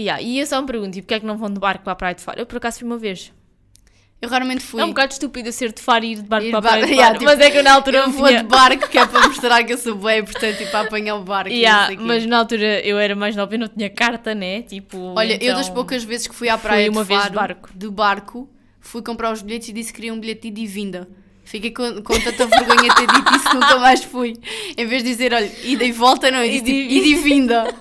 [0.00, 1.92] Yeah, e eu só me pergunto, e porquê é que não vão de barco para
[1.92, 2.40] a praia de Faro?
[2.40, 3.32] Eu por acaso fui uma vez.
[4.20, 4.80] Eu raramente fui.
[4.82, 6.60] É um bocado estúpido eu ser de Faro e ir de barco Ir para a
[6.60, 8.42] de praia de yeah, tipo, mas é que eu na altura eu vou tinha...
[8.42, 11.22] de barco, que é para mostrar que eu sou bem importante e para apanhar o
[11.22, 11.50] barco.
[11.50, 14.62] Yeah, mas na altura eu era mais nova e não tinha carta, né?
[14.62, 17.20] Tipo, Olha, eu então- das poucas vezes que fui à fui praia uma de vez
[17.20, 17.70] de Faro, barco.
[17.72, 18.50] de barco,
[18.80, 21.08] fui comprar os bilhetes e disse que queria um bilhete de e vinda.
[21.44, 24.34] Fiquei com, com tanta vergonha de ter dito isso, nunca mais fui.
[24.76, 27.06] Em vez de dizer, olha, ida e volta, não, eu disse Ida e tipo, ida
[27.06, 27.74] e vinda.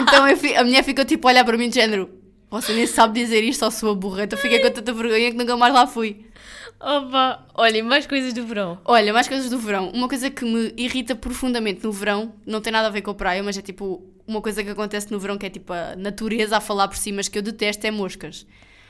[0.00, 2.08] Então eu a mulher ficou tipo a olhar para mim de género,
[2.50, 4.36] você nem sabe dizer isto, só sua burreta.
[4.36, 6.24] Fiquei com tanta vergonha que nunca mais lá fui.
[6.80, 8.78] Opa, olha, mais coisas do verão.
[8.84, 9.90] Olha, mais coisas do verão.
[9.90, 13.14] Uma coisa que me irrita profundamente no verão, não tem nada a ver com a
[13.14, 16.56] praia, mas é tipo uma coisa que acontece no verão que é tipo a natureza
[16.56, 18.46] a falar por si, mas que eu detesto é moscas.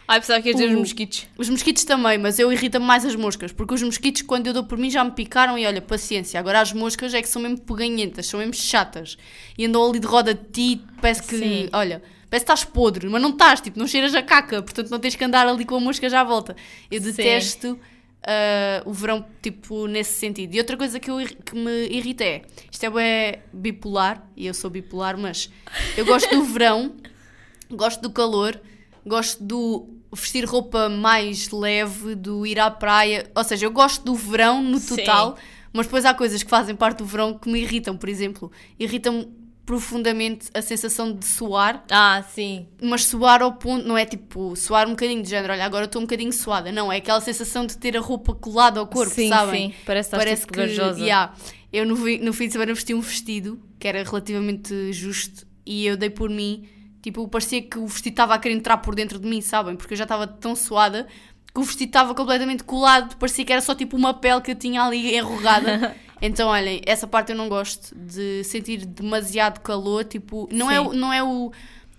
[0.07, 1.27] Ai, pensava que ias dizer os mosquitos.
[1.39, 4.65] Os mosquitos também, mas eu irrita-me mais as moscas, porque os mosquitos, quando eu dou
[4.65, 6.39] por mim, já me picaram e olha, paciência.
[6.39, 9.17] Agora as moscas é que são mesmo peganhentas, são mesmo chatas.
[9.57, 11.69] E andam ali de roda de ti, parece que, Sim.
[11.73, 14.99] olha, parece que estás podre, mas não estás, tipo, não cheiras a caca, portanto não
[14.99, 16.57] tens que andar ali com a mosca já à volta.
[16.91, 17.11] Eu Sim.
[17.11, 17.79] detesto
[18.23, 20.55] ah, o verão, tipo, nesse sentido.
[20.55, 24.55] E outra coisa que, eu, que me irrita é, isto é bué bipolar, e eu
[24.55, 25.51] sou bipolar, mas
[25.97, 26.95] eu gosto do verão,
[27.71, 28.61] gosto do calor,
[29.07, 33.31] gosto do vestir roupa mais leve, do ir à praia.
[33.35, 34.97] Ou seja, eu gosto do verão no Sim.
[34.97, 35.39] total,
[35.73, 37.97] mas depois há coisas que fazem parte do verão que me irritam.
[37.97, 39.40] Por exemplo, irritam-me
[39.75, 42.67] profundamente a sensação de suar, Ah, sim.
[42.83, 46.03] mas suar ao ponto, não é tipo suar um bocadinho de género, olha, agora estou
[46.03, 49.29] um bocadinho suada, não, é aquela sensação de ter a roupa colada ao corpo, sim,
[49.29, 49.71] sabem?
[49.71, 49.75] sim.
[49.87, 50.99] Parece Parece tipo que, gajosa.
[51.01, 51.33] yeah.
[51.73, 55.87] eu no, vi- no fim de semana vesti um vestido que era relativamente justo e
[55.87, 56.69] eu dei por mim,
[57.01, 59.77] tipo, parecia que o vestido estava a querer entrar por dentro de mim, sabem?
[59.77, 61.07] Porque eu já estava tão suada
[61.55, 64.57] que o vestido estava completamente colado, parecia que era só tipo uma pele que eu
[64.57, 65.95] tinha ali enrugada.
[66.21, 70.87] então, olhem, essa parte eu não gosto de sentir demasiado calor, tipo, não é, Sim.
[70.89, 71.51] o- não é o,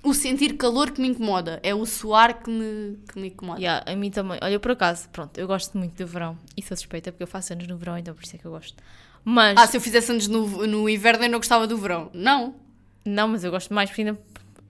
[0.04, 3.60] o sentir calor que me incomoda, é o suar que me, que me incomoda.
[3.60, 4.40] Yeah, a mim também.
[4.42, 6.38] Olha, eu por acaso, pronto, eu gosto muito do verão.
[6.58, 8.52] E sou suspeita porque eu faço anos no verão, então por isso é que eu
[8.52, 8.76] gosto.
[9.24, 12.10] Mas, Ah, se eu fizesse anos no, no inverno eu não gostava do verão.
[12.14, 12.56] Não,
[13.06, 14.20] não, mas eu gosto mais, porque ainda,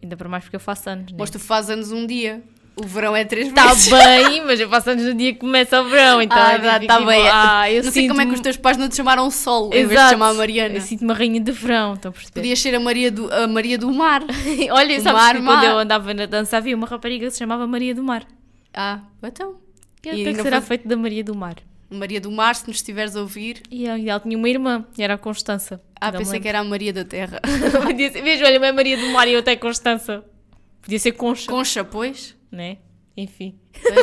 [0.03, 1.11] ainda para mais porque eu faço anos.
[1.11, 1.17] Né?
[1.19, 2.43] mas tu fazes anos um dia.
[2.83, 3.89] O verão é três Está meses.
[3.89, 6.79] bem, mas eu faço anos no dia que começa o verão, então ah, é tá,
[6.79, 7.27] tipo, tá bem.
[7.31, 9.69] Ah, eu não sei como é que os teus pais não te chamaram Sol em
[9.71, 10.09] vez de Exato.
[10.11, 10.75] chamar Mariana.
[10.75, 12.39] Eu sinto-me a rainha de verão, estão a perceber?
[12.39, 14.23] Podias ser a Maria do, a Maria do Mar.
[14.71, 15.53] Olha, O sabes mar, que mar.
[15.61, 18.25] quando eu andava na dança havia uma rapariga que se chamava Maria do Mar.
[18.73, 19.55] Ah, então.
[20.03, 21.55] E o que é que será faz- feito da Maria do Mar?
[21.93, 23.61] Maria do Mar, se nos estiveres a ouvir.
[23.69, 25.81] E ela, ela tinha uma irmã, era a Constança.
[25.99, 27.39] Ah, pensei que era a Maria da Terra.
[27.83, 30.23] Podia ser- Veja, olha, é Maria do Mar e eu até Constança.
[30.81, 32.35] Podia ser Concha, Concha, pois.
[32.51, 32.77] Né?
[33.15, 33.55] Enfim.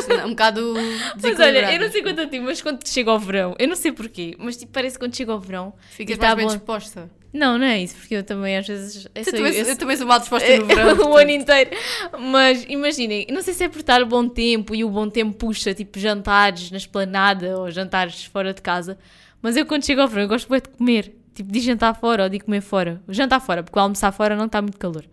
[0.07, 0.73] Não, um bocado
[1.21, 3.75] Mas olha, eu não sei quanto a ti, mas quando chega ao verão, eu não
[3.75, 5.73] sei porquê, mas tipo, parece que quando chega ao verão.
[5.91, 6.51] Ficas mais tá bem bom.
[6.55, 7.09] disposta.
[7.33, 9.07] Não, não é isso, porque eu também às vezes.
[9.13, 11.11] Eu sou- também, eu eu também sou mal disposta no verão.
[11.11, 11.71] o ano inteiro.
[12.19, 15.73] Mas imaginem, não sei se é por estar bom tempo e o bom tempo puxa
[15.73, 18.97] tipo jantares na esplanada ou jantares fora de casa,
[19.41, 21.15] mas eu quando chego ao verão eu gosto bué de comer.
[21.33, 23.01] Tipo, de jantar fora ou de comer fora.
[23.07, 25.05] Jantar fora, porque o almoçar fora não está muito calor.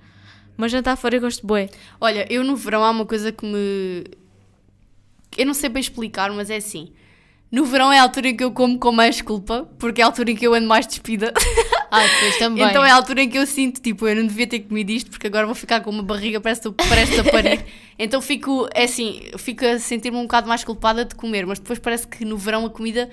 [0.57, 1.69] Mas jantar fora eu gosto bué.
[2.01, 4.05] Olha, eu no verão há uma coisa que me.
[5.37, 6.93] Eu não sei bem explicar, mas é assim.
[7.51, 10.09] No verão é a altura em que eu como com mais culpa, porque é a
[10.09, 11.33] altura em que eu ando mais despida.
[11.89, 12.69] Ah, depois também.
[12.69, 15.09] Então é a altura em que eu sinto, tipo, eu não devia ter comido isto,
[15.09, 17.65] porque agora vou ficar com uma barriga a, prestes a parir.
[17.97, 21.79] Então fico, é assim, fico a sentir-me um bocado mais culpada de comer, mas depois
[21.79, 23.09] parece que no verão a comida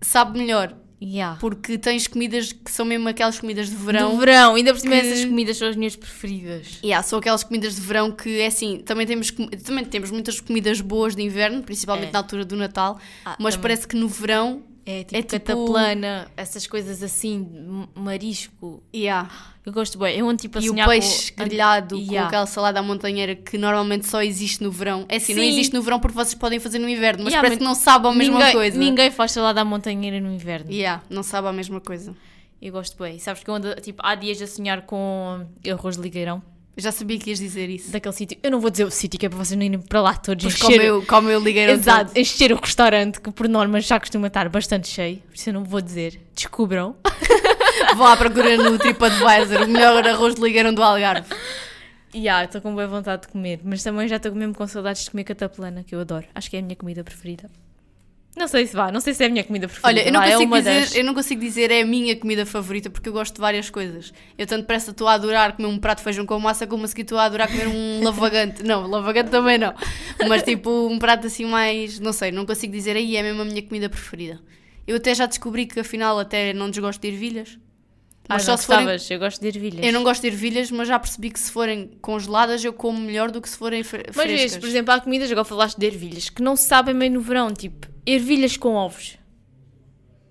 [0.00, 1.38] sabe melhor, Yeah.
[1.38, 4.12] porque tens comidas que são mesmo aquelas comidas de verão.
[4.14, 6.78] Do verão, ainda por cima que- essas comidas são as minhas preferidas.
[6.82, 9.30] Yeah, são aquelas comidas de verão que é assim, também temos,
[9.62, 12.12] também temos muitas comidas boas de inverno, principalmente É.
[12.12, 13.62] na altura do Natal, Ah, mas também.
[13.62, 18.82] parece que no verão, É tipo, É tipo- cataplana, essas coisas assim, marisco.
[18.94, 19.28] yeah.
[19.64, 20.16] Eu gosto bem.
[20.16, 21.42] Eu ando tipo a e o peixe com...
[21.44, 22.28] grelhado com Yeah.
[22.28, 25.04] aquela salada à montanheira que normalmente só existe no verão.
[25.08, 25.48] É assim, não Sim.
[25.48, 27.74] existe no verão porque vocês podem fazer no inverno, mas Yeah, parece mas que não
[27.74, 28.78] sabe a mesma ninguém, coisa.
[28.78, 30.70] Ninguém faz salada à montanheira no inverno.
[30.70, 32.14] Yeah, não sabe a mesma coisa.
[32.62, 33.18] Eu gosto bem.
[33.18, 36.40] Sabes que eu ando, tipo, há dias a sonhar com arroz de ligueirão,
[36.76, 37.90] Eu já sabia que ias dizer isso.
[37.90, 38.38] daquele sítio.
[38.42, 40.44] Eu não vou dizer o sítio, que é para vocês não irem para lá todos
[40.44, 40.66] Pois encher.
[40.66, 44.46] como eu, como eu liguei Exato, encher o restaurante, que por norma já costuma estar
[44.50, 45.16] bastante cheio.
[45.26, 46.20] Por isso eu não vou dizer.
[46.34, 46.94] Descubram.
[47.96, 51.34] Vão à procura no TripAdvisor, o melhor arroz de ligueirão do Algarve.
[52.12, 53.60] E ah, estou com boa vontade de comer.
[53.64, 56.26] Mas também já estou mesmo com saudades de comer cataplana, que eu adoro.
[56.34, 57.48] Acho que é a minha comida preferida.
[58.36, 59.88] Não sei se vá, não sei se é a minha comida preferida.
[59.88, 60.94] Olha, eu não, vá, é consigo uma dizer, das.
[60.94, 64.12] eu não consigo dizer é a minha comida favorita porque eu gosto de várias coisas.
[64.36, 66.88] Eu tanto pressa estou a adorar comer um prato de feijão com massa como a
[66.88, 68.62] seguir estou a adorar comer um lavagante.
[68.62, 69.74] Não, lavagante também não.
[70.28, 73.44] Mas tipo um prato assim mais, não sei, não consigo dizer aí é mesmo a
[73.46, 74.38] minha comida preferida.
[74.86, 77.58] Eu até já descobri que afinal até não desgosto de ervilhas.
[78.28, 78.96] Ah, Mas não só se forem?
[79.10, 79.86] Eu gosto de ervilhas.
[79.86, 83.30] Eu não gosto de ervilhas, mas já percebi que se forem congeladas eu como melhor
[83.30, 84.40] do que se forem fre Mas frescas.
[84.40, 87.20] vês, por exemplo, há comidas, agora falaste de ervilhas, que não se sabem bem no
[87.20, 89.16] verão, tipo, ervilhas com ovos.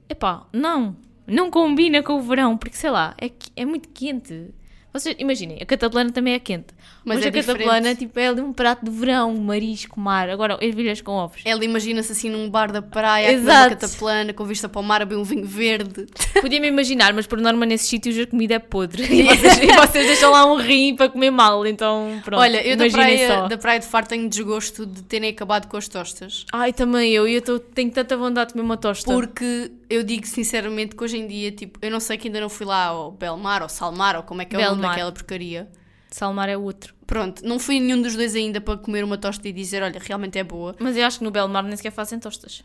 [0.10, 0.96] Epá, não.
[1.26, 4.54] Não combina com o verão, porque sei lá, é, é muito quente.
[4.98, 6.68] Vocês imaginem, a cataplana também é quente.
[7.04, 10.30] Mas Mas, é a cataplana, tipo, é ali um prato de verão, marisco, mar.
[10.30, 11.42] Agora, ervilhas com ovos.
[11.44, 13.72] Ela imagina-se assim num bar da praia, Exato.
[13.76, 16.06] cataplana, com vista para o mar, a beber um vinho verde.
[16.40, 19.04] Podia-me imaginar, mas por norma nesses sítios a comida é podre.
[19.14, 22.40] E vocês, e vocês deixam lá um rim para comer mal, então pronto.
[22.40, 23.48] Olha, eu da praia, só.
[23.50, 26.46] da praia de Faro tenho desgosto de terem acabado com as tostas.
[26.54, 29.12] Ai, também eu, e eu tô- tenho tanta vontade de comer uma tosta.
[29.12, 32.50] Porque eu digo sinceramente que hoje em dia, tipo, eu não sei que ainda não
[32.50, 35.70] fui lá ao Belmar ou Salmar ou como é que é o nome daquela porcaria.
[36.10, 36.94] Salmar é outro.
[37.06, 40.38] Pronto, não fui nenhum dos dois ainda para comer uma tosta e dizer, olha, realmente
[40.40, 40.76] é boa.
[40.80, 42.64] Mas eu acho que no Belmar nem sequer fazem tostas.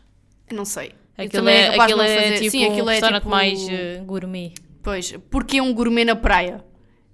[0.49, 0.93] Eu não sei.
[1.17, 3.29] Aquilo é, de aquilo é fazer- tipo Sim, aquilo um é tipo...
[3.29, 4.53] mais eh, gourmet.
[4.81, 6.63] Pois, porque é um gourmet na praia.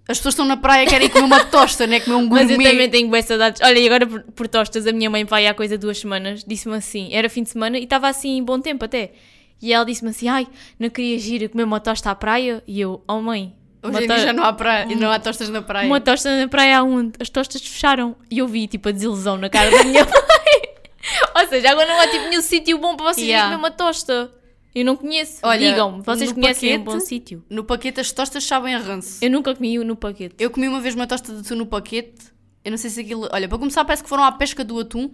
[0.07, 2.47] As pessoas estão na praia e querem comer uma tosta, não é comer um Mas
[2.47, 2.65] gourmet.
[2.65, 3.61] eu também tenho boas saudades.
[3.61, 6.75] Olha, e agora por, por tostas, a minha mãe vai há coisa duas semanas, disse-me
[6.75, 9.11] assim, era fim de semana e estava assim bom tempo até.
[9.61, 10.47] E ela disse-me assim, ai,
[10.79, 12.63] não querias ir comer uma tosta à praia?
[12.67, 15.61] E eu, oh mãe, Hoje em dia já não há, praia, não há tostas na
[15.61, 15.87] praia.
[15.87, 17.13] uma tosta na praia aonde?
[17.19, 18.15] As tostas fecharam.
[18.29, 21.41] E eu vi, tipo, a desilusão na cara da minha mãe.
[21.41, 23.47] Ou seja, agora não há tipo nenhum sítio bom para vocês Yeah.
[23.49, 24.31] comer uma tosta.
[24.75, 25.41] Eu não conheço.
[25.57, 27.43] Digam-me, vocês conhecem um paquete- bom sítio?
[27.49, 29.23] No paquete as tostas sabem a ranço.
[29.23, 30.35] Eu nunca comi no paquete.
[30.37, 32.13] Eu comi uma vez uma tosta de atum no paquete.
[32.63, 33.27] Eu não sei se aquilo.
[33.31, 35.09] Olha, para começar, parece que foram à pesca do atum.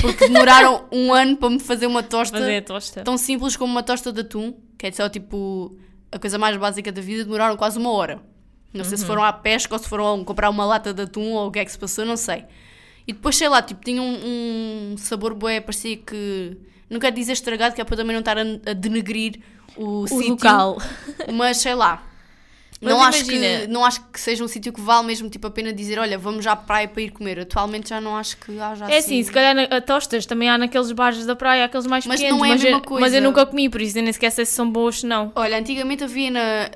[0.00, 3.02] Porque demoraram um ano para me fazer uma tosta Fazer tosta.
[3.02, 5.76] tão simples como uma tosta de atum, que é só tipo
[6.12, 8.20] a coisa mais básica da vida, demoraram quase uma hora.
[8.72, 11.46] Não sei se foram à pesca ou se foram comprar uma lata de atum ou
[11.48, 12.44] o que é que se passou, não sei.
[13.06, 16.56] E depois, sei lá, tipo, tinha um, um sabor bué, parecia que.
[16.90, 19.40] Não quero dizer estragado, que é para também não estar a, a denegrir
[19.76, 20.30] o, O sítio.
[20.30, 20.78] local.
[21.32, 22.02] Mas sei lá.
[22.84, 25.72] Não, acho que, não acho que seja um sítio que vale mesmo tipo, a pena
[25.72, 27.40] dizer, olha, vamos à praia para ir comer.
[27.40, 30.92] Atualmente já não acho que haja É assim, se calhar a tostas também há naqueles
[30.92, 32.38] bares da praia, aqueles mais Mas pequenos.
[32.38, 33.00] não é a mas, mesma eu, coisa.
[33.00, 35.32] mas eu nunca comi, por isso nem sequer sei se são boas ou não.
[35.34, 36.70] Olha, antigamente havia na.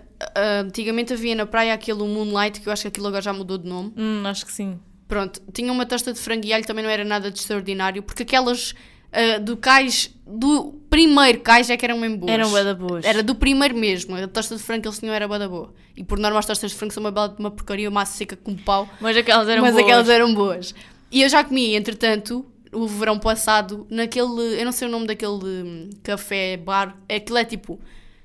[0.60, 3.68] antigamente havia na praia aquele Moonlight, que eu acho que aquilo agora já mudou de
[3.68, 3.92] nome.
[3.96, 4.78] Hum, acho que sim.
[5.06, 8.24] Pronto, tinha uma tosta de frango e alho, também não era nada de extraordinário, porque
[8.24, 8.74] aquelas
[9.12, 12.32] ah, do cais, do primeiro cais é que eram mesmo boas.
[12.32, 13.04] Eram bué da boas.
[13.04, 15.72] Era do primeiro mesmo, a tosta de frango que eles tinham era bué da boa.
[15.96, 18.54] E por norma as tostas de frango são uma bela uma porcaria, massa seca com
[18.56, 18.88] pau.
[19.00, 19.84] Mas aquelas eram mas boas.
[19.84, 20.74] aquelas eram boas.
[21.10, 24.60] E eu já comi, entretanto, o verão passado, naquele.
[24.60, 26.96] Eu não sei o nome daquele hum, café, bar.
[27.08, 27.80] Aquilo é tipo.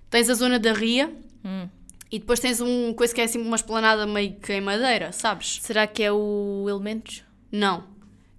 [0.10, 1.10] Tens a zona da Ria
[1.46, 1.67] Hum.
[2.12, 5.60] e depois tens um coisa que é assim uma esplanada meio que em madeira, sabes?
[5.62, 7.24] Será que é o Elementos?
[7.52, 7.84] Não.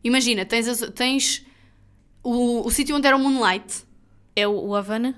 [0.03, 1.45] Imagina, tens, as- tens
[2.25, 3.85] o, o sítio onde era o Moonlight.
[4.35, 5.15] É o, o Havana?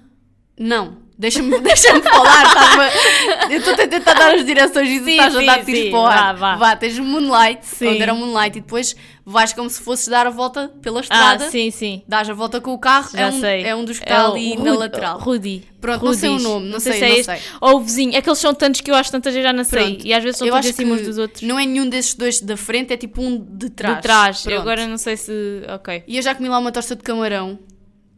[0.58, 1.05] Não.
[1.18, 2.44] Deixa-me deixa falar.
[2.46, 5.80] estás-me- Eu estou a tentar dar as direções e tu Sim, estás a dar tiros
[5.80, 5.90] sim.
[5.90, 6.36] para o ar.
[6.36, 6.76] Vá, vá.
[6.76, 7.88] tens o Moonlight, Sim.
[7.88, 11.50] onde era Moonlight, e depois vais como se fosses dar a volta pela Ah, estrada.
[11.50, 12.02] sim, sim.
[12.06, 13.64] Dás a volta com o carro, Já é um, sei.
[13.64, 15.18] é um dos que É está o ali Rudy- na lateral.
[15.18, 15.64] Rudy.
[15.80, 17.24] Pronto, não sei o nome, não sei, se não é este.
[17.24, 17.40] sei.
[17.60, 18.14] Ou o vizinho.
[18.16, 19.84] É que eles são tantos que eu acho tantas já não sei.
[19.94, 20.06] Pronto.
[20.06, 21.42] E às vezes são Eu todos acima uns dos outros.
[21.42, 23.96] Não é nenhum desses dois da frente, é tipo um de trás.
[23.96, 24.44] De trás.
[24.44, 24.60] Eu Pronto.
[24.62, 25.32] agora não sei se.
[25.74, 26.02] Ok.
[26.06, 27.58] E eu já comi lá uma tosta de camarão.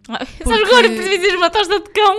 [0.09, 2.17] Sabes agora por dizer uma tosta de cão?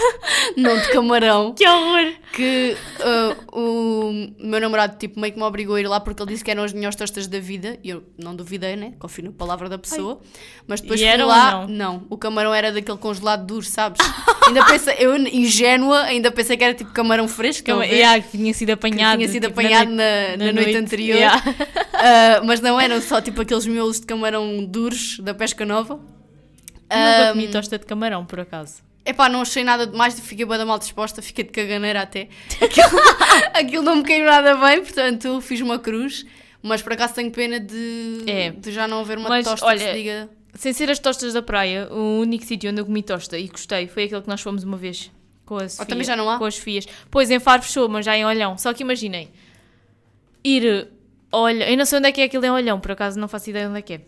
[0.56, 1.52] Não, de camarão.
[1.54, 2.12] que horror!
[2.32, 6.32] que uh, o meu namorado tipo, meio que me obrigou a ir lá porque ele
[6.32, 8.92] disse que eram as melhores tostas da vida e eu não duvidei, né?
[8.98, 10.20] Confio na palavra da pessoa.
[10.66, 12.04] Mas depois E fui lá, ou não?
[12.10, 13.98] o camarão era daquele congelado duro, sabes?
[14.46, 18.52] ainda pensei, eu ingênua, ainda pensei que era tipo camarão fresco, talvez, yeah, que tinha
[18.52, 19.16] sido que apanhado.
[19.16, 21.16] tinha sido tipo, apanhado noite- na, na noite, anterior.
[21.16, 21.42] Yeah.
[21.96, 25.98] Uh, mas não eram só tipo aqueles miolos de camarão duros da pesca nova.
[26.90, 28.82] Nunca comi tosta de camarão, por acaso.
[29.04, 32.28] Epá, não achei nada demais, fiquei bem mal disposta, fiquei de caganeira até.
[32.60, 33.00] Aquilo,
[33.54, 36.26] aquilo não me caiu nada bem, portanto fiz uma cruz.
[36.62, 38.50] Mas por acaso tenho pena de, É.
[38.50, 40.28] de já não haver uma Mas, tosta olha, que se diga.
[40.54, 43.86] Sem ser as tostas da praia, o único sítio onde eu comi tosta e gostei
[43.86, 45.12] foi aquele que nós fomos uma vez.
[45.44, 46.38] Com as também já não há?
[46.38, 46.86] Com as fias.
[47.08, 48.58] Pois, em Faro fechou, mas já em Olhão.
[48.58, 49.30] Só que imaginem,
[50.42, 50.88] ir...
[51.30, 53.50] Olha, eu não sei onde é que é aquilo em Olhão, por acaso não faço
[53.50, 54.00] ideia onde é que é.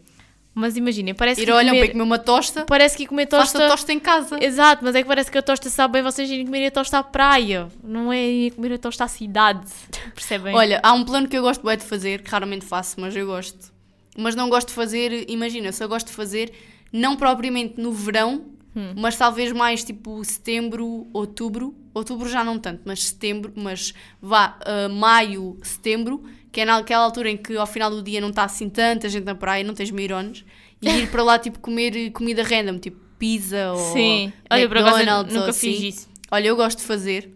[0.54, 1.84] Mas imaginem, parece Ir que olham para comer...
[1.86, 3.58] ir comer uma tosta, Parece que ir comer tosta...
[3.58, 4.42] faça tosta em casa.
[4.42, 6.98] Exato, mas é que parece que a tosta sabe bem vocês irem comer a tosta
[6.98, 7.68] à praia.
[7.82, 9.66] Não é ir comer a tosta à cidade.
[10.14, 10.54] Percebem?
[10.56, 13.24] Olha, há um plano que eu gosto bem de fazer, que raramente faço, mas eu
[13.26, 13.72] gosto.
[14.16, 16.52] Mas não gosto de fazer, imagina, só gosto de fazer,
[16.92, 18.92] não propriamente no verão, Hum.
[18.96, 21.74] mas talvez mais tipo setembro, outubro.
[21.94, 27.30] Outubro já não tanto, mas setembro, mas vá, ah, maio, setembro, que é naquela altura
[27.30, 29.90] em que ao final do dia não está assim tanta gente na praia, não tens
[29.90, 30.44] meirones,
[30.80, 34.32] e ir para lá tipo comer comida random, tipo pizza ou Sim.
[34.50, 35.72] Olha, por acaso nunca assim.
[35.72, 36.08] fiz isso.
[36.30, 37.34] Olha, eu gosto de fazer,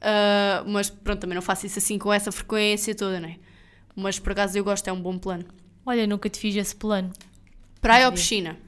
[0.00, 3.36] ah, mas pronto, também não faço isso assim com essa frequência toda, né?
[3.96, 5.44] Mas por acaso eu gosto, é um bom plano.
[5.86, 7.10] Olha, nunca te fiz esse plano.
[7.80, 8.58] Praia ou piscina?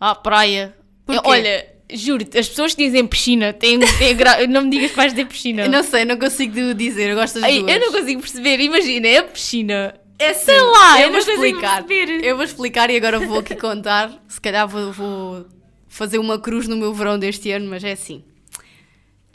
[0.00, 0.76] Ah, praia.
[1.06, 1.28] Porquê?
[1.28, 4.46] Olha, juro-te, as pessoas que dizem piscina têm, têm gra...
[4.46, 5.62] não me digas que vais dizer piscina.
[5.64, 7.72] Eu não sei, não consigo dizer, eu gosto das Ai, duas.
[7.72, 9.94] eu não consigo perceber, imagina, é piscina.
[10.18, 11.84] É Sei assim, lá, eu eu vou explicar.
[12.22, 14.12] Eu vou explicar e agora vou aqui contar.
[14.28, 15.46] Se calhar vou, vou
[15.88, 18.22] fazer uma cruz no meu verão deste ano, mas é assim.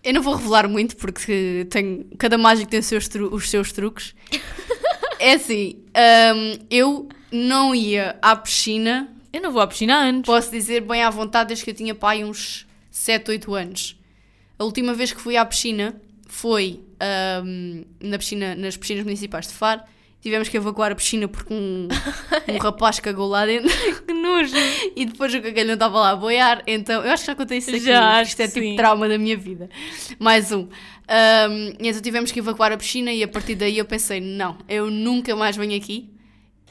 [0.01, 3.71] Eu não vou revelar muito porque tenho, cada mágico tem os seus, tru- os seus
[3.71, 4.15] truques.
[5.21, 5.83] É assim,
[6.33, 10.25] hum, eu não ia à piscina, Eu não vou à piscina há anos.
[10.25, 13.95] posso dizer bem à vontade, desde que eu tinha pai uns 7, 8 anos.
[14.57, 15.95] A última vez que fui à piscina
[16.27, 16.81] foi
[17.45, 19.81] hum, na piscina, nas piscinas municipais de Faro.
[20.21, 21.87] Tivemos que evacuar a piscina porque um,
[22.49, 23.69] um rapaz cagou lá dentro
[24.05, 24.53] Que nojo.
[24.93, 26.61] e depois o cagalhão estava lá a boiar.
[26.67, 27.79] Então, eu acho que já contei isso aqui.
[27.79, 28.75] Já, acho Isto é que tipo sim.
[28.75, 29.69] trauma da minha vida.
[30.19, 30.67] Mais um.
[31.79, 34.91] E então tivemos que evacuar a piscina e a partir daí eu pensei: não, eu
[34.91, 36.08] nunca mais venho aqui.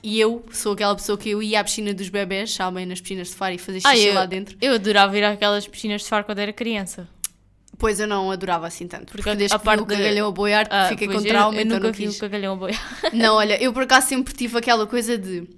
[0.02, 3.28] E eu sou aquela pessoa que eu ia à piscina dos bebés, sabem, nas piscinas
[3.28, 4.56] de Faro e fazer xixi eu, lá dentro.
[4.60, 7.08] eu adorava ir àquelas piscinas de faro quando era criança.
[7.76, 9.06] Pois eu não adorava assim tanto.
[9.06, 11.24] Porque Porque desde a que parte o de- cagalhão a boiar, Ah, fiquei pois com
[11.26, 12.80] eu- trauma, eu, então nunca vi o cagalhão a boiar.
[13.14, 15.48] Não, olha, eu por acaso sempre tive aquela coisa de.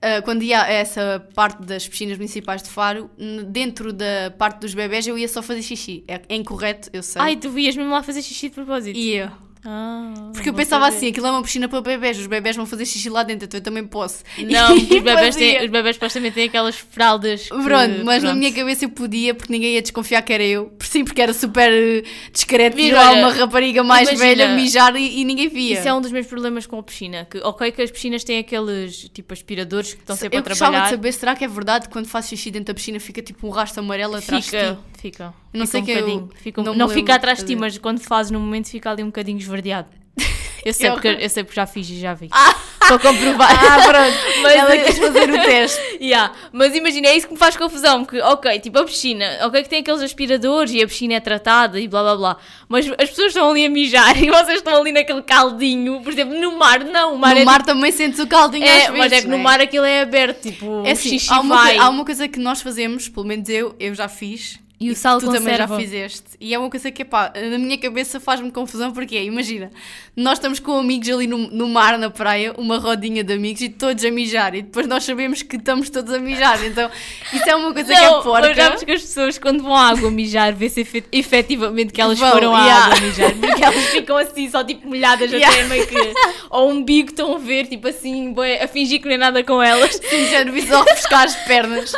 [0.00, 3.08] ah, quando ia a essa parte das piscinas municipais de Faro,
[3.48, 6.02] dentro da parte dos bebés eu ia só fazer xixi.
[6.08, 7.20] É, é incorreto, eu sei.
[7.22, 8.96] Ai, tu vias mesmo lá fazer xixi de propósito.
[8.98, 9.32] Ia.
[9.64, 12.66] Ah, Porque eu não pensava assim, aquilo é uma piscina para bebés, os bebés vão
[12.66, 14.24] fazer xixi lá dentro, então eu também posso.
[14.38, 17.42] Não, os bebés, têm, os bebés supostamente têm aquelas fraldas.
[17.42, 18.38] que- Pronto, mas na pronto.
[18.40, 20.66] minha cabeça eu podia, porque ninguém ia desconfiar que era eu.
[20.66, 24.96] Por sim, porque era super eh, discreto ir lá uma rapariga mais imagina, velha mijar
[24.96, 25.78] e, e ninguém via.
[25.78, 27.24] Isso é um dos meus problemas com a piscina.
[27.30, 30.70] Que, ok, que as piscinas têm aqueles tipo aspiradores que estão sempre eu a gostava
[30.72, 30.84] trabalhar.
[30.90, 33.46] de saber, será que é verdade que quando faço xixi dentro da piscina fica tipo
[33.46, 35.00] um rastro amarelo atrás de Fica, ti?
[35.02, 35.34] fica.
[35.54, 36.30] Eu não fica sei um que eu.
[36.36, 38.68] Fica um- não não me fica atrás de de ti, mas quando fazes no momento
[38.68, 39.88] fica ali um bocadinho esverdeado.
[40.64, 42.28] Eu sei, Eu- porque, eu sei porque já fiz e já vi.
[42.28, 43.50] Para comprovar.
[43.50, 44.16] Ah, pronto.
[44.42, 45.80] Mas- Ela quis fazer o teste.
[46.00, 49.62] Yeah, Mas imagina, é isso que me faz confusão, porque, ok, tipo a piscina, ok
[49.62, 52.36] que tem aqueles aspiradores e a piscina é tratada e blá blá blá,
[52.68, 56.38] mas as pessoas estão ali a mijar e vocês estão ali naquele caldinho, por exemplo,
[56.40, 58.98] no mar, não, o mar no é mar também sentes o caldinho É, às vezes,
[58.98, 59.42] mas é que no né?
[59.42, 61.76] mar aquilo é aberto, tipo, É assim, xixi há uma, vai.
[61.78, 64.58] há uma coisa que nós fazemos, pelo menos eu, eu já fiz.
[64.82, 65.76] E o sal tu também já conserva.
[65.78, 66.24] fizeste.
[66.40, 69.70] E é uma coisa que, pá, na minha cabeça faz-me confusão porque é, imagina,
[70.16, 73.68] nós estamos com amigos ali no, no mar, na praia, uma rodinha de amigos e
[73.68, 74.54] todos a mijar.
[74.54, 76.64] E depois nós sabemos que estamos todos a mijar.
[76.64, 76.90] Então,
[77.32, 78.54] isso é uma coisa que é Não, porca.
[78.54, 82.30] sabes que as pessoas quando vão à água mijar, vê-se efe- efetivamente que elas Vão,
[82.32, 82.86] foram à yeah.
[82.86, 85.56] água mijar, porque elas ficam assim, só tipo molhadas Yeah.
[85.56, 86.12] até meio que
[86.50, 89.92] ao umbigo estão a ver, tipo assim, a fingir que não é nada com elas,
[90.08, 91.92] Sim, já devia só refrescar as pernas.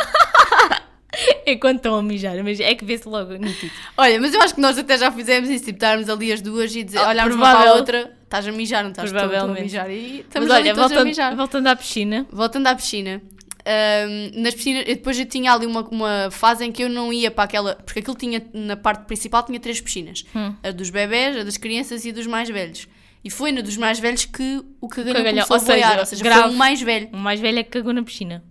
[1.47, 3.73] enquanto estão a mijar, mas é que vê-se logo nítido.
[3.97, 6.75] Olha, mas eu acho que nós até já fizemos isso, tipo, estarmos ali as duas
[6.75, 7.81] e dizer, Ah, olharmos uma para a provável.
[7.81, 9.13] outra, estás a mijar, não estás?
[9.15, 9.91] A mijar.
[9.91, 11.37] E estamos Mas olha, todos a voltando, mijar.
[11.37, 13.23] voltando à piscina, Voltando à piscina.
[13.67, 17.13] ahm, nas piscinas, eu depois eu tinha ali uma, uma fase em que eu não
[17.13, 17.75] ia para aquela.
[17.77, 20.55] Porque aquilo tinha, na parte principal, tinha três piscinas: Hum.
[20.63, 22.87] a dos bebés, a das crianças e a dos mais velhos.
[23.25, 26.05] E foi na dos mais velhos que o cagalhão cagalhão, começou a seja, boiar, ou
[26.07, 26.43] seja, grave.
[26.43, 27.09] foi o mais velho.
[27.11, 28.45] o mais velho é que cagou na piscina.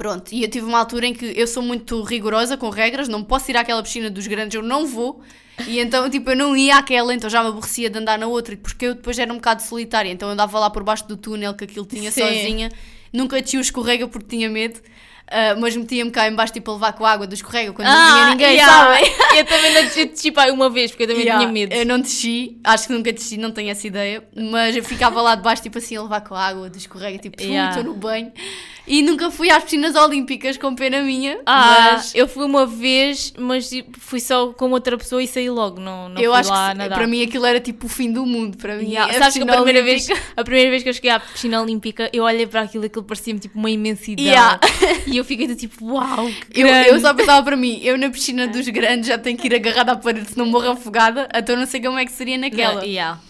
[0.00, 3.22] Pronto, e eu tive uma altura em que eu sou muito rigorosa com regras, não
[3.22, 5.20] posso ir àquela piscina dos grandes, eu não vou.
[5.68, 8.56] E então, tipo, eu não ia àquela, então já me aborrecia de andar na outra,
[8.56, 11.52] porque eu depois era um bocado solitária, então eu andava lá por baixo do túnel
[11.52, 12.22] que aquilo tinha Sim.
[12.22, 12.72] sozinha,
[13.12, 14.80] nunca desci o escorrega porque tinha medo,
[15.30, 17.88] ah, mas metia-me cá em baixo, tipo, a levar com a água do escorrega quando
[17.88, 18.72] não tinha ninguém, Ah, yeah.
[18.72, 19.12] sabem?
[19.38, 21.72] Eu também não desci, desci pá, uma vez, porque eu também Yeah, tinha medo.
[21.74, 25.34] Eu não desci, acho que nunca desci, não tenho essa ideia, mas eu ficava lá
[25.36, 27.82] debaixo, tipo assim, a levar com a água do escorrega, tipo, estou Yeah.
[27.82, 28.32] no banho.
[28.86, 33.32] E nunca fui às piscinas olímpicas, com pena minha, Ah, mas eu fui uma vez,
[33.38, 36.72] mas tipo, fui só com outra pessoa e saí logo, não, não eu acho lá
[36.72, 36.98] que nadar.
[36.98, 38.88] para mim aquilo era tipo o fim do mundo, para mim.
[38.90, 42.10] Yeah, Sabes que a primeira, vez, a primeira vez que eu cheguei à piscina olímpica,
[42.12, 44.24] eu olhei para aquilo, aquilo parecia-me tipo uma imensidão.
[44.24, 44.58] Yeah.
[45.06, 48.10] E eu fiquei do tipo, uau, que Eu, eu só pensava para mim, eu na
[48.10, 51.56] piscina dos grandes já tenho que ir agarrada à parede se não morro afogada, então
[51.56, 52.80] não sei como é que seria naquela.
[52.80, 53.20] Não, yeah.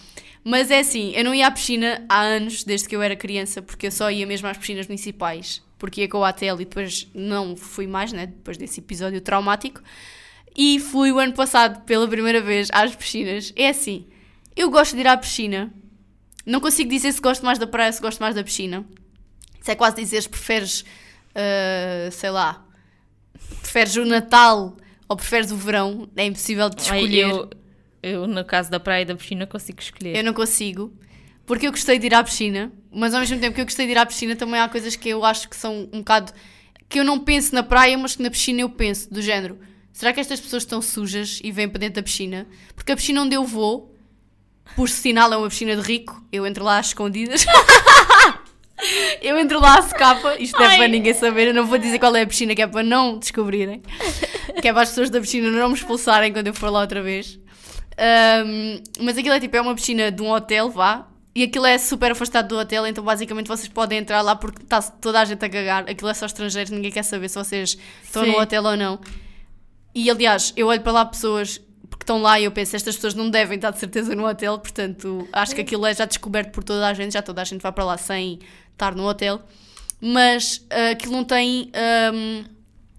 [0.43, 3.61] Mas é assim, eu não ia à piscina há anos, desde que eu era criança,
[3.61, 7.07] porque eu só ia mesmo às piscinas municipais, porque ia com o ATL e depois
[7.13, 8.25] não fui mais, né?
[8.25, 9.81] Depois desse episódio traumático.
[10.57, 13.53] E fui o ano passado, pela primeira vez, às piscinas.
[13.55, 14.07] É assim,
[14.55, 15.71] eu gosto de ir à piscina.
[16.45, 18.83] Não consigo dizer se gosto mais da praia ou se gosto mais da piscina.
[19.61, 20.83] Isso é quase dizer se preferes,
[21.35, 22.65] ah, sei lá,
[23.61, 24.75] preferes o Natal
[25.07, 26.09] ou preferes o verão.
[26.15, 27.29] É impossível de Ai, escolher.
[27.29, 27.49] eu,
[28.01, 30.15] eu, no caso da praia e da piscina, consigo escolher.
[30.15, 30.93] Eu não consigo.
[31.45, 33.91] Porque eu gostei de ir à piscina, mas ao mesmo tempo que eu gostei de
[33.91, 36.31] ir à piscina, também há coisas que eu acho que são um bocado.
[36.87, 39.59] que eu não penso na praia, mas que na piscina eu penso, do género.
[39.91, 42.47] Será que estas pessoas estão sujas e vêm para dentro da piscina?
[42.75, 43.93] Porque a piscina onde eu vou,
[44.75, 47.45] por sinal, é uma piscina de rico, eu entro lá às escondidas.
[49.21, 51.99] eu entro lá à secapa, isto não é para ninguém saber, eu não vou dizer
[51.99, 53.81] qual é a piscina, que é para não descobrirem.
[54.61, 57.01] que é para as pessoas da piscina não me expulsarem quando eu for lá outra
[57.01, 57.39] vez.
[57.97, 61.07] Ahm, mas aquilo é tipo, é uma piscina de um hotel, vá.
[61.33, 64.81] E aquilo é super afastado do hotel, então basicamente vocês podem entrar lá porque está
[64.81, 65.85] toda a gente a cagar.
[65.89, 68.31] Aquilo é só estrangeiros, ninguém quer saber se vocês estão Sim.
[68.31, 68.99] no hotel ou não.
[69.95, 73.13] E aliás, eu olho para lá pessoas que estão lá e eu penso, estas pessoas
[73.13, 76.63] não devem estar de certeza no hotel, portanto acho que aquilo é já descoberto por
[76.63, 78.39] toda a gente, já toda a gente vai para lá sem
[78.73, 79.41] estar no hotel.
[79.99, 81.69] Mas ah, aquilo não tem.
[81.73, 82.43] ahm,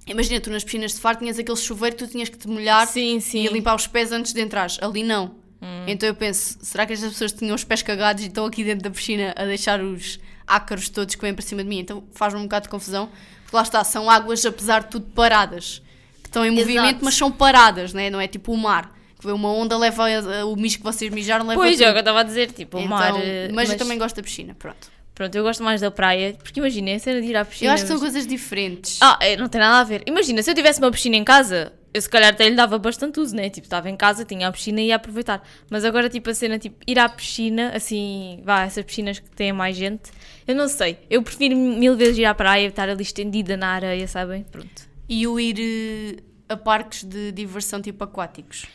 [0.06, 2.86] imagina, tu nas piscinas de faro tinhas aquele chuveiro que tu tinhas que te molhar
[2.86, 3.44] Sim, sim.
[3.44, 4.78] e limpar os pés antes de entrares.
[4.80, 5.34] Ali não.
[5.60, 5.84] Hum.
[5.86, 8.82] Então eu penso, será que estas pessoas tinham os pés cagados e estão aqui dentro
[8.84, 11.78] da piscina a deixar os ácaros todos que vêm para cima de mim?
[11.80, 13.08] Então faz-me um bocado de confusão.
[13.44, 15.82] Porque lá está, são águas, apesar de tudo, paradas.
[16.22, 16.60] Que estão em Exato.
[16.68, 18.10] movimento, mas são paradas, né?
[18.10, 18.92] não é tipo o mar.
[19.24, 21.84] Uma onda, leva eh, o mijo que vocês mijaram, leva Pois, tudo.
[21.84, 23.14] é o que eu estava a dizer, tipo, o Então, mar.
[23.22, 24.90] eh, mas, eu também gosto da piscina, pronto.
[25.22, 27.70] Pronto, eu gosto mais da praia, porque imagina, a cena de ir à piscina.
[27.70, 28.98] Eu acho que são mas- coisas diferentes.
[29.00, 30.02] Ah, é, não tem nada a ver.
[30.04, 33.20] Imagina, se eu tivesse uma piscina em casa, eu se calhar até lhe dava bastante
[33.20, 33.48] uso, né?
[33.48, 35.46] Tipo, estava em casa, tinha a piscina e ia aproveitar.
[35.70, 39.52] Mas agora, tipo, a cena, tipo, ir à piscina, assim, vá, essas piscinas que têm
[39.52, 40.10] mais gente,
[40.44, 40.98] eu não sei.
[41.08, 44.42] Eu prefiro mil vezes ir à praia, estar ali estendida na areia, sabem?
[44.42, 44.88] Pronto.
[45.08, 46.16] E o ir eh,
[46.48, 48.66] a parques de diversão tipo aquáticos.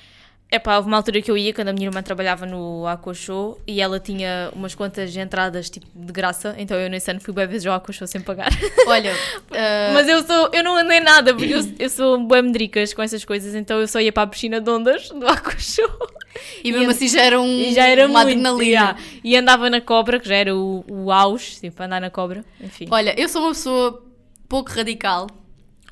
[0.50, 3.60] É pá, houve uma altura que eu ia, quando a minha irmã trabalhava no Show
[3.68, 7.46] e ela tinha umas quantas entradas tipo de graça, então eu nesse ano fui bem
[7.46, 8.50] vezes ao Show sem pagar.
[8.88, 9.14] Olha,
[9.52, 13.26] eh, Mas eu sou, eu não andei nada, porque eu, eu sou medricas com essas
[13.26, 15.28] coisas, então eu só ia para a piscina de ondas do
[15.60, 15.90] Show.
[16.64, 18.64] e mesmo assim já era, um, E já era uma muito, adrenalina.
[18.64, 18.98] yeah.
[19.24, 22.88] E andava na cobra, que já era o, o auge, tipo, andar na cobra, enfim.
[22.90, 24.02] Olha, eu sou uma pessoa
[24.48, 25.28] pouco radical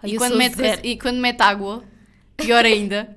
[0.01, 1.83] Ai, e, quando mete, e quando mete água,
[2.37, 3.13] pior ainda,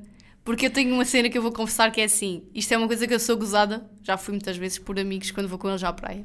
[0.49, 2.87] porque eu tenho uma cena que eu vou confessar que é assim: isto é uma
[2.87, 5.85] coisa que eu sou gozada, já fui muitas vezes por amigos quando vou com eles
[5.85, 6.25] à praia.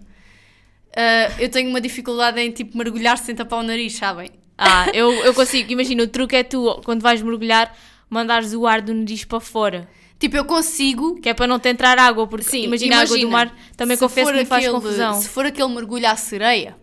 [0.96, 4.30] Ah, eu tenho uma dificuldade em tipo mergulhar sem tapar o nariz, sabem?
[4.58, 7.76] Ah, eu, eu consigo, imagina, o truque é tu, quando vais mergulhar,
[8.10, 9.90] mandares o ar do nariz para fora.
[10.18, 11.20] Tipo, eu consigo.
[11.20, 13.98] Que é para não te entrar água, porque Sim, imagina, a água do mar também
[13.98, 15.22] confesso que me faz aquele- confusão.
[15.22, 16.78] Se for aquele mergulho à sereia,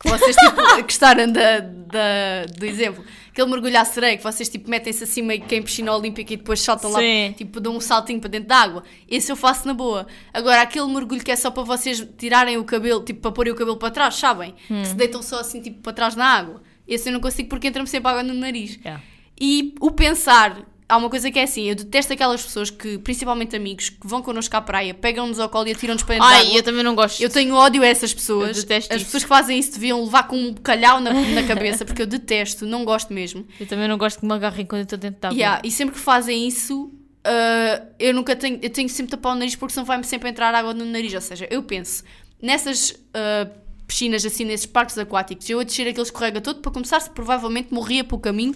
[0.00, 3.04] que vocês tipo, gostaram da, da, do exemplo,
[3.36, 6.38] aquele mergulho à sereia que vocês tipo metem-se acima e que em piscina olímpica e
[6.38, 7.28] depois saltam Sim.
[7.28, 10.06] lá, tipo dão um saltinho para dentro da água, esse eu faço na boa.
[10.32, 13.56] Agora, aquele mergulho que é só para vocês tirarem o cabelo, tipo para porem o
[13.56, 14.54] cabelo para trás, sabem?
[14.70, 14.80] Hum.
[14.80, 16.62] Que se deitam só assim tipo para trás na água.
[16.88, 18.78] Esse eu não consigo porque entra-me sempre água no nariz.
[18.82, 19.02] Yeah.
[19.38, 23.56] E o pensar, há uma coisa que é assim, eu detesto aquelas pessoas que, principalmente
[23.56, 26.62] amigos, que vão connosco à praia, pegam-nos ao colo e atiram-nos para dentro Ai, eu
[26.62, 27.20] também não gosto.
[27.20, 28.56] Eu tenho ódio a essas pessoas.
[28.56, 29.06] Eu detesto As isso.
[29.06, 32.64] pessoas que fazem isso deviam levar com um calhau na, na cabeça, porque eu detesto,
[32.64, 33.46] não gosto mesmo.
[33.58, 35.36] Eu também não gosto que me agarrem quando eu estou dentro da água.
[35.38, 36.92] Yeah, e sempre que fazem isso,
[37.24, 40.54] ah, eu nunca tenho, eu tenho sempre tapar o nariz porque senão vai-me sempre entrar
[40.54, 41.12] água no nariz.
[41.14, 42.04] Ou seja, eu penso,
[42.40, 43.48] nessas ah,
[43.88, 47.72] piscinas, assim, nesses parques aquáticos, eu a descer aquele escorrega todo, para começar, se provavelmente
[47.72, 48.54] morria pelo caminho,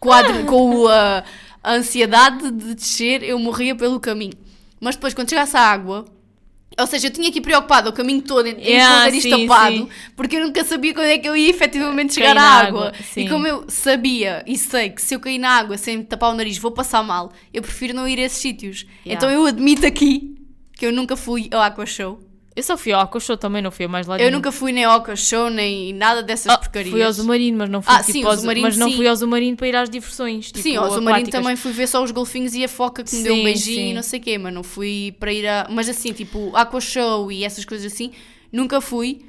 [0.00, 1.24] com a, adre- com o, ah,
[1.62, 4.34] a ansiedade de descer, eu morria pelo caminho.
[4.80, 6.04] Mas depois, quando chegasse à água,
[6.78, 9.46] ou seja, eu tinha aqui preocupada o caminho todo em, Yeah, com o nariz sim,
[9.46, 9.88] tapado, sim.
[10.14, 12.88] porque eu nunca sabia quando é que eu ia efetivamente chegar à água.
[12.88, 12.92] água.
[13.16, 16.36] E como eu sabia e sei que se eu cair na água sem tapar o
[16.36, 18.86] nariz vou passar mal, eu prefiro não ir a esses sítios.
[19.04, 19.14] Yeah.
[19.14, 20.36] Então eu admito aqui
[20.74, 22.20] que eu nunca fui ao Aqua Show.
[22.58, 24.38] Eu só fui ao Aqua Show também, não fui a mais lado Eu nenhum.
[24.38, 26.90] nunca fui nem ao Aqua Show, nem nada dessas Ah, porcarias.
[26.90, 28.90] Fui ao Zumarino, mas não fui, Ah, tipo, sim, ao ao Zu- Zumarino, mas não
[28.90, 28.96] sim.
[28.96, 30.46] fui ao Zumarino para ir às diversões.
[30.46, 31.30] Tipo, Sim, ao aquáticas.
[31.30, 33.76] também fui ver só os golfinhos e a foca que me deu um Sim, beijinho
[33.76, 33.90] sim.
[33.90, 35.68] e não sei o quê, mas não fui para ir a.
[35.70, 38.10] Mas assim, tipo, Aqua Show e essas coisas assim,
[38.52, 39.20] nunca fui.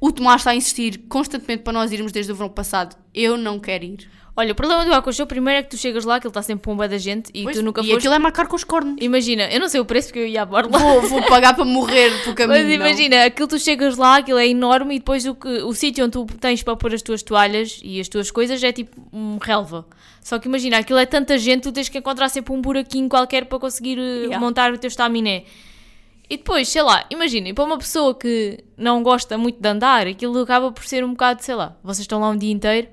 [0.00, 2.96] O Tomás está a insistir constantemente para nós irmos desde o verão passado.
[3.12, 4.08] Eu não quero ir.
[4.40, 6.40] Olha, o problema do Aqua Show, primeiro é que tu chegas lá, que ele está
[6.40, 7.98] sempre bué da gente e Pois, tu nunca e foste.
[7.98, 8.96] aquilo é marcar com os cornos.
[8.98, 10.78] Imagina, eu não sei o preço porque eu ia à borla.
[10.78, 12.58] Vou, vou pagar para morrer pelo caminho.
[12.58, 12.72] Mas não.
[12.72, 16.12] imagina, aquilo tu chegas lá, aquilo é enorme e depois o, que, o sítio onde
[16.12, 19.86] tu tens para pôr as tuas toalhas e as tuas coisas é tipo um relva.
[20.22, 23.44] Só que imagina, aquilo é tanta gente, tu tens que encontrar sempre um buraquinho qualquer
[23.44, 24.38] para conseguir eh, Yeah.
[24.38, 25.44] montar o teu estaminé.
[26.30, 30.40] E depois, sei lá, imaginem, para uma pessoa que não gosta muito de andar, aquilo
[30.40, 32.88] acaba por ser um bocado, sei lá, vocês estão lá um dia inteiro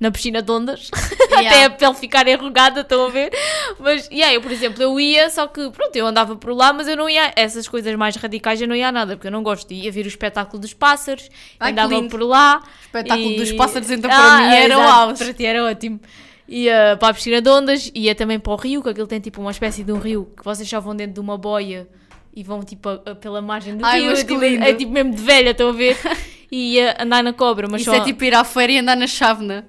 [0.00, 0.90] na piscina de ondas,
[1.30, 1.66] até Yeah.
[1.66, 3.30] a pele ficar enrugada, estão a ver?
[3.78, 6.72] Mas, e aí, eu, por exemplo, eu ia, só que, pronto, eu andava por lá,
[6.72, 9.32] mas eu não ia, essas coisas mais radicais eu não ia a nada, porque eu
[9.32, 9.70] não gosto.
[9.72, 11.28] Ia ver o espetáculo dos pássaros,
[11.60, 12.62] Ai, andava por lá.
[12.64, 15.22] O espetáculo e- dos pássaros, então, para mim era auge.
[15.24, 16.00] Para ti era ótimo.
[16.48, 19.40] Ia para a piscina de ondas, ia também para o rio, que aquilo tem tipo
[19.40, 21.86] uma espécie de um rio, que vocês só vão dentro de uma boia
[22.34, 24.10] e vão tipo a- a- pela margem do Ai, rio.
[24.12, 25.96] é, tipo, é tipo mesmo de velha, estão a ver?
[26.52, 27.96] E ia andar na cobra, mas Isso só...
[27.98, 29.64] é tipo ir à feira e andar na chávena.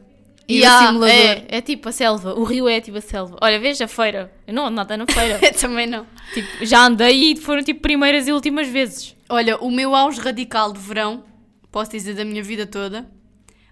[0.52, 1.16] E Yeah, o simulador.
[1.16, 3.38] é, é tipo a selva, o rio é tipo a selva.
[3.42, 4.32] Olha, veja a feira.
[4.46, 5.40] Eu não ando nada na feira.
[5.60, 6.06] Também não.
[6.34, 9.16] tipo, já andei e foram tipo primeiras e últimas vezes.
[9.30, 11.24] Olha, o meu auge radical de verão,
[11.72, 13.10] posso dizer da minha vida toda,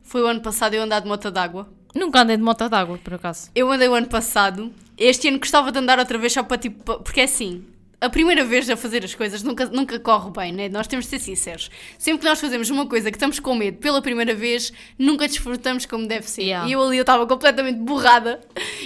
[0.04, 1.68] foi o ano passado eu andar de moto d'água.
[1.94, 3.50] Nunca andei de moto d'água, por acaso.
[3.56, 4.72] Eu andei o ano passado.
[4.98, 7.00] Este ano gostava de andar outra vez só para tipo.
[7.00, 7.66] Porque é assim.
[8.02, 10.70] A primeira vez a fazer as coisas nunca, nunca corre bem, né?
[10.70, 11.70] Nós temos de ser sinceros.
[11.98, 15.86] Sempre que nós fazemos uma coisa que estamos com medo pela primeira vez, nunca desfrutamos
[15.86, 16.44] como deve ser.
[16.44, 16.70] Yeah.
[16.70, 18.40] E eu ali eu estava completamente borrada.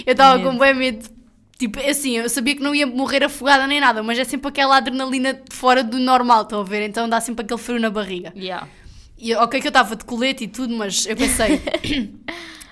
[0.04, 1.08] Eu estava com bem medo.
[1.56, 4.76] Tipo, assim, eu sabia que não ia morrer afogada nem nada, mas é sempre aquela
[4.76, 6.84] adrenalina fora do normal, estão a ver?
[6.84, 8.32] Então dá sempre aquele frio na barriga.
[8.36, 8.66] Yeah.
[9.16, 11.62] E, ok que eu estava de colete e tudo, mas eu pensei...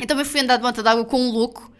[0.01, 1.71] então eu fui andar de moto d'água com um louco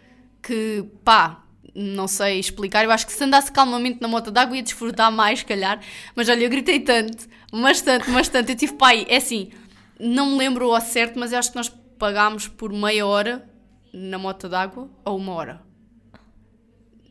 [0.41, 1.42] que, pá,
[1.75, 2.83] não sei explicar.
[2.83, 5.79] Eu acho que se andasse calmamente na moto d'água ia desfrutar mais, se calhar.
[6.15, 8.49] Mas olha, eu gritei tanto, mas tanto, mas tanto.
[8.49, 9.51] Eu tive, pai, é assim,
[9.99, 13.47] não me lembro ao certo, mas eu acho que nós pagámos por meia hora
[13.93, 15.61] na moto d'água ou uma hora.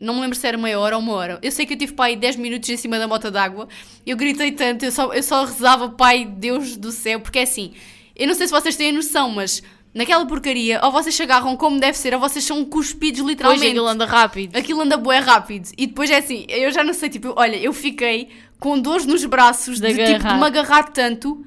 [0.00, 1.38] Não me lembro se era meia hora ou uma hora.
[1.42, 3.68] Eu sei que eu tive pai 10 minutos em cima da moto d'água.
[4.04, 7.72] Eu gritei tanto, eu só, eu só rezava, pai, Deus do céu, porque é assim,
[8.16, 9.62] eu não sei se vocês têm noção, mas
[9.94, 13.66] naquela porcaria, ou vocês se agarram como deve ser, ou vocês são cuspidos literalmente.
[13.66, 14.56] aquilo anda rápido.
[14.56, 15.68] Aquilo anda bué rápido.
[15.76, 18.28] E depois é assim, eu já não sei, tipo, olha, eu fiquei
[18.58, 21.44] com dores nos braços De de, tipo, de me agarrar tanto.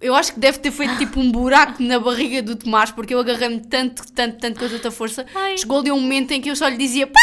[0.00, 3.18] Eu acho que deve ter feito tipo um buraco na barriga do Tomás, porque eu
[3.20, 5.24] agarrei-me tanto, tanto, tanto com tanta força.
[5.34, 5.56] Ai.
[5.56, 7.22] Chegou ali um momento em que eu só lhe dizia para,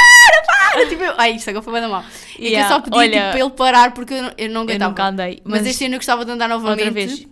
[0.73, 0.87] para!
[0.87, 2.03] Tipo, eu, ai, isto agora foi bem mal.
[2.33, 4.49] E que eu Yeah, só pedia olha, tipo, para ele parar porque eu não, eu
[4.49, 4.89] não Eu aguentava.
[4.89, 5.41] nunca andei.
[5.43, 6.87] mas, Mas, este ano eu gostava de andar novamente.
[6.87, 7.27] outra vez.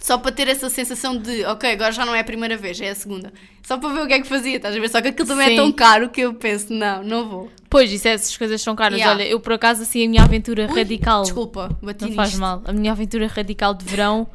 [0.00, 2.90] Só para ter essa sensação de, ok, agora já não é a primeira vez, é
[2.90, 3.32] a segunda.
[3.62, 4.88] Só para ver o que é que fazia, estás a ver?
[4.88, 5.52] Só que aquilo também Sim.
[5.54, 7.50] é tão caro que eu penso, não, não vou.
[7.68, 8.98] Pois, isso, essas coisas são caras.
[8.98, 9.14] Yeah.
[9.14, 11.22] Olha, eu por acaso, assim, a minha aventura Ui, radical.
[11.22, 12.16] Desculpa, bati Não nisto.
[12.16, 12.62] faz mal.
[12.64, 14.26] A minha aventura radical de verão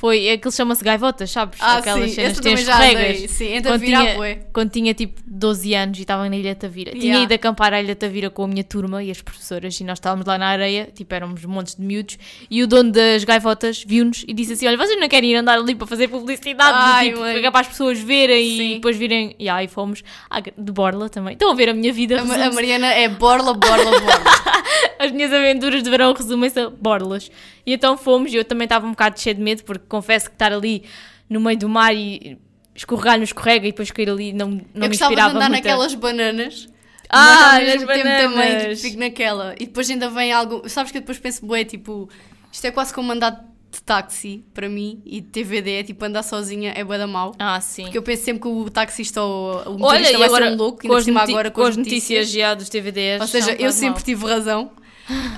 [0.00, 0.30] foi.
[0.30, 1.58] Aquilo chama-se gaivotas, sabes?
[1.60, 3.28] Ah, Aquelas sim, cenas que têm andei.
[3.28, 4.34] Sim, entre Quando tinha, bué.
[4.52, 6.92] quando tinha tipo 12 anos e estava na Ilha Tavira.
[6.92, 7.24] Tinha Yeah.
[7.24, 10.24] ido acampar à Ilha Tavira com a minha turma e as professoras e nós estávamos
[10.26, 12.16] lá na areia, tipo éramos montes de miúdos
[12.50, 15.58] e o dono das gaivotas viu-nos e disse assim, olha, vocês não querem ir andar
[15.58, 17.42] ali para fazer publicidade, Ai, tipo, mãe.
[17.50, 18.70] para as pessoas verem Sim.
[18.70, 21.34] e depois virem, e aí fomos à- de Borla também.
[21.34, 24.22] Estão a ver a minha vida, A, Ma- a Mariana é borla, borla, borla.
[24.98, 27.30] as minhas aventuras de verão resumem-se a borlas.
[27.66, 30.34] E então fomos, e eu também estava um bocado cheio de medo, porque confesso que
[30.34, 30.84] estar ali
[31.28, 32.38] no meio do mar e
[32.74, 35.50] escorregar no escorrega e depois cair ali não, não eu me gostava de inspirava andar
[35.50, 35.62] muito.
[35.62, 36.68] naquelas bananas.
[37.12, 38.78] Ah, mas ao mesmo nas tempo também bananas.
[38.78, 39.54] tipo, fico naquela.
[39.58, 40.68] E depois ainda vem algo.
[40.68, 42.08] Sabes que eu depois penso, bué, tipo,
[42.52, 46.24] isto é quase como andar de táxi para mim e de TVD, é tipo andar
[46.24, 47.34] sozinha é bué da mau.
[47.38, 47.84] Ah, sim.
[47.84, 50.52] Porque eu penso sempre que o taxista ou o motorista Olha, e vai agora ser
[50.52, 53.20] um louco, com ainda por as, cima agora com as notícias já dos TVDs.
[53.20, 54.04] Ou seja, eu sempre mau.
[54.04, 54.70] tive razão.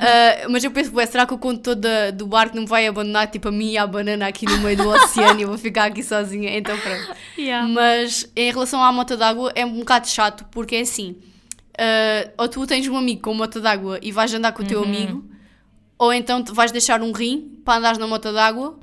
[0.00, 2.86] Ah, mas eu penso, ué, será que o condutor da- do barco não me vai
[2.86, 5.58] abandonar tipo a mim e a banana aqui no meio do oceano e eu vou
[5.58, 6.56] ficar aqui sozinha?
[6.56, 7.16] Então pronto.
[7.38, 7.66] Yeah.
[7.68, 11.16] Mas em relação à moto d'água é um bocado chato porque é assim:
[11.78, 14.80] ah, ou tu tens um amigo com moto d'água e vais andar com o teu
[14.80, 14.86] Uhum.
[14.86, 15.24] amigo,
[15.98, 18.78] ou então vais deixar um rim para andares na moto d'água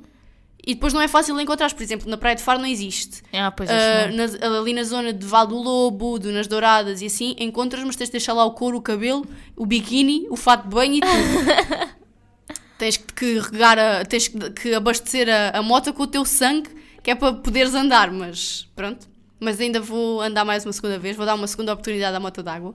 [0.66, 1.72] e depois não é fácil encontrar.
[1.72, 3.22] Por exemplo, na Praia de Faro não existe.
[3.32, 4.16] Ah, pois não.
[4.16, 7.96] nas- ali na zona de Val do Lobo, do Nas Douradas e assim, encontras, mas
[7.96, 11.00] tens de deixar lá o couro, o cabelo, o biquíni, o fato de banho e
[11.00, 11.90] tudo.
[12.78, 16.68] tens que regar, a, tens que, que abastecer a, a moto com o teu sangue,
[17.02, 19.08] que é para poderes andar, mas pronto.
[19.38, 22.42] Mas ainda vou andar mais uma segunda vez, vou dar uma segunda oportunidade à moto
[22.42, 22.74] d'água,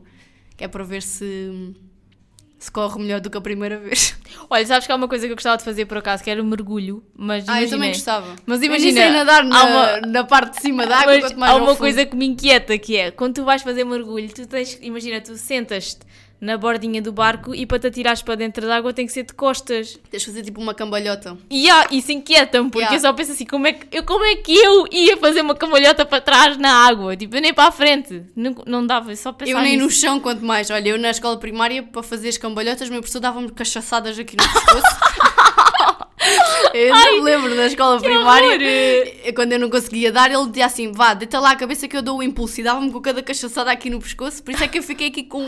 [0.57, 1.73] que é para ver se,
[2.65, 4.15] se corre melhor do que a primeira vez.
[4.49, 6.41] Olha, sabes que há uma coisa que eu gostava de fazer por acaso, que era
[6.41, 8.35] o mergulho, mas Ah, eu também gostava.
[8.45, 11.51] Mas imagina, sei nadar na, uma- na parte de cima da água, Mas quanto mais
[11.51, 14.77] há uma coisa que me inquieta que é quando tu vais fazer mergulho, tu tens,
[14.81, 15.99] imagina, tu sentas-te
[16.39, 19.23] na bordinha do barco e para te atirares para dentro da água tem que ser
[19.23, 19.97] de costas.
[20.09, 21.37] Tens de fazer tipo uma cambalhota.
[21.49, 22.97] E ah, isso inquieta-me, porque Yeah.
[22.97, 25.55] eu só penso assim, como é, que, eu, como é que eu ia fazer uma
[25.55, 27.15] cambalhota para trás na água?
[27.15, 28.23] Tipo, eu nem para a frente.
[28.35, 30.01] Não, não dava, eu só pensava Eu nem no nisso.
[30.01, 30.69] chão, quanto mais.
[30.69, 34.43] Olha, eu na escola primária, para fazer as cambalhotas, meu professor dava-me cachaçadas aqui no
[34.43, 34.95] pescoço.
[36.73, 38.47] eu não me lembro da escola primária.
[38.47, 39.33] horror!
[39.35, 42.01] Quando eu não conseguia dar, ele dizia assim: vá, deita lá a cabeça que eu
[42.01, 42.59] dou o impulso.
[42.59, 44.41] E dava-me com cada cachaçada aqui no pescoço.
[44.43, 45.43] Por isso é que eu fiquei aqui com,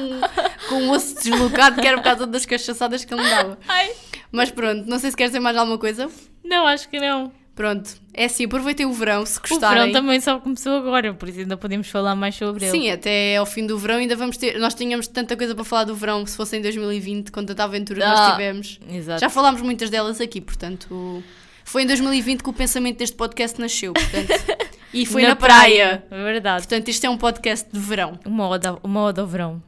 [0.70, 3.58] com um osso deslocado, que era por causa das cachaçadas que ele me dava.
[3.68, 3.92] Ai,
[4.32, 6.10] Mas pronto, não sei se queres dizer mais alguma coisa.
[6.44, 7.32] não, acho que não.
[7.58, 9.80] Pronto, é assim, aproveitem o verão, se O gostarem.
[9.88, 12.72] verão também só começou agora, por isso ainda podemos falar mais sobre ele.
[12.72, 14.60] Sim, até ao fim do verão ainda vamos ter.
[14.60, 18.00] Nós tínhamos tanta coisa para falar do verão se fosse em 2020, com tanta aventura
[18.00, 18.80] que Ah, nós tivemos.
[18.88, 19.20] Exato.
[19.22, 21.24] Já falámos muitas delas aqui, portanto.
[21.66, 24.30] Foi em 2020 que o pensamento deste podcast nasceu, portanto.
[24.94, 26.06] E foi na, praia.
[26.10, 26.66] É verdade.
[26.66, 28.18] Portanto, isto é um podcast de verão.
[28.26, 29.62] Uma ode ao verão.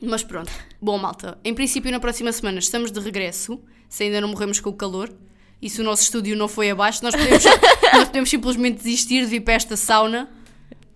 [0.00, 0.52] Mas pronto.
[0.80, 1.36] Bom, malta.
[1.44, 5.10] Em princípio, na próxima semana estamos de regresso, se ainda não morremos com o calor.
[5.62, 7.44] E se o nosso estúdio não foi abaixo, nós podemos,
[7.94, 10.28] nós podemos simplesmente desistir de vir para esta sauna.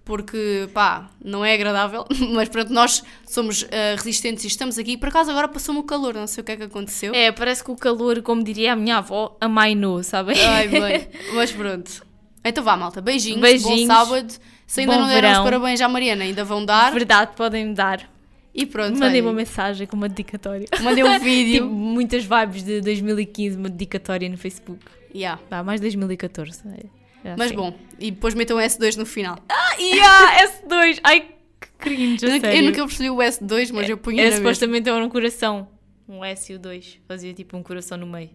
[0.05, 2.05] Porque, pá, não é agradável.
[2.35, 4.97] Mas pronto, nós somos ah, resistentes e estamos aqui.
[4.97, 7.12] Por acaso agora passou-me o calor, não sei o que é que aconteceu.
[7.14, 10.41] É, parece que o calor, como diria a minha avó, amainou, sabem?
[10.41, 11.09] Ai, bem.
[11.35, 12.05] Mas pronto.
[12.45, 13.01] Então vá, malta.
[13.01, 13.41] Beijinhos.
[13.41, 13.81] Beijinhos.
[13.81, 14.35] Bom sábado.
[14.67, 15.45] Se ainda não deram os verão.
[15.45, 16.93] parabéns à Mariana, ainda vão dar.
[16.93, 18.09] Verdade, podem dar.
[18.57, 18.93] E pronto.
[18.95, 19.23] Mandem olhem.
[19.23, 20.67] uma mensagem com uma dedicatória.
[20.83, 21.67] Mandei um Tipo, vídeo.
[21.69, 24.81] muitas vibes de 2015, uma dedicatória no Facebook.
[25.15, 25.41] Yeah.
[25.51, 26.63] Vá, mais 2014.
[26.69, 26.87] é.
[27.31, 29.37] É Mas bom, e depois metam S2 no final.
[29.49, 31.01] Ah, yeah, S2!
[31.03, 31.21] Ai,
[31.61, 32.61] que cringe, Eu, nunca- sério.
[32.61, 35.69] eu nunca percebi o S2, mas eu punha É supostamente era um coração.
[36.09, 37.01] Um S e o 2.
[37.09, 38.31] Fazia tipo um coração no meio.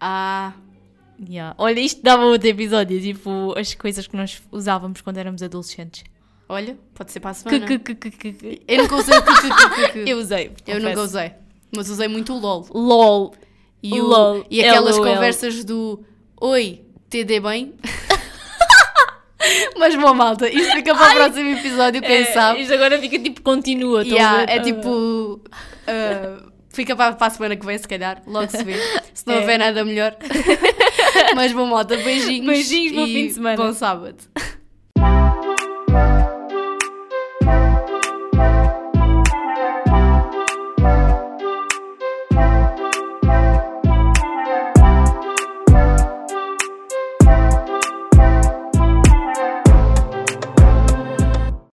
[0.00, 0.52] Ah,
[1.28, 1.52] Yeah.
[1.58, 3.00] Olha, isto dava outro episódio.
[3.00, 6.04] Tipo, as coisas que nós usávamos quando éramos adolescentes.
[6.48, 7.66] Olha, pode ser para a semana.
[7.66, 8.62] que, que, que, que, que.
[8.66, 10.10] Eu nunca usei o que, que, que, que, que.
[10.10, 10.46] Eu usei.
[10.46, 10.88] Eu confesso.
[10.88, 11.32] nunca usei.
[11.70, 12.66] Mas usei muito o LOL.
[12.72, 13.34] LOL.
[13.82, 14.46] E, o, LOL.
[14.50, 15.06] e aquelas LOL.
[15.14, 16.02] conversas do
[16.40, 17.74] Oi, TD bem?
[19.78, 22.60] Mas bom, malta, isto fica para o próximo episódio, quem É, sabe.
[22.62, 24.02] Isto agora fica tipo continua.
[24.04, 25.40] Yeah, é tipo.
[25.86, 28.20] ah, fica para, para a semana que vem, se calhar.
[28.26, 28.74] Logo se vê.
[29.14, 29.38] Se não É.
[29.38, 30.16] houver nada melhor.
[31.36, 32.46] Mas bom, malta, beijinhos.
[32.46, 33.56] Beijinhos, bom fim de semana.
[33.56, 34.16] Bom sábado.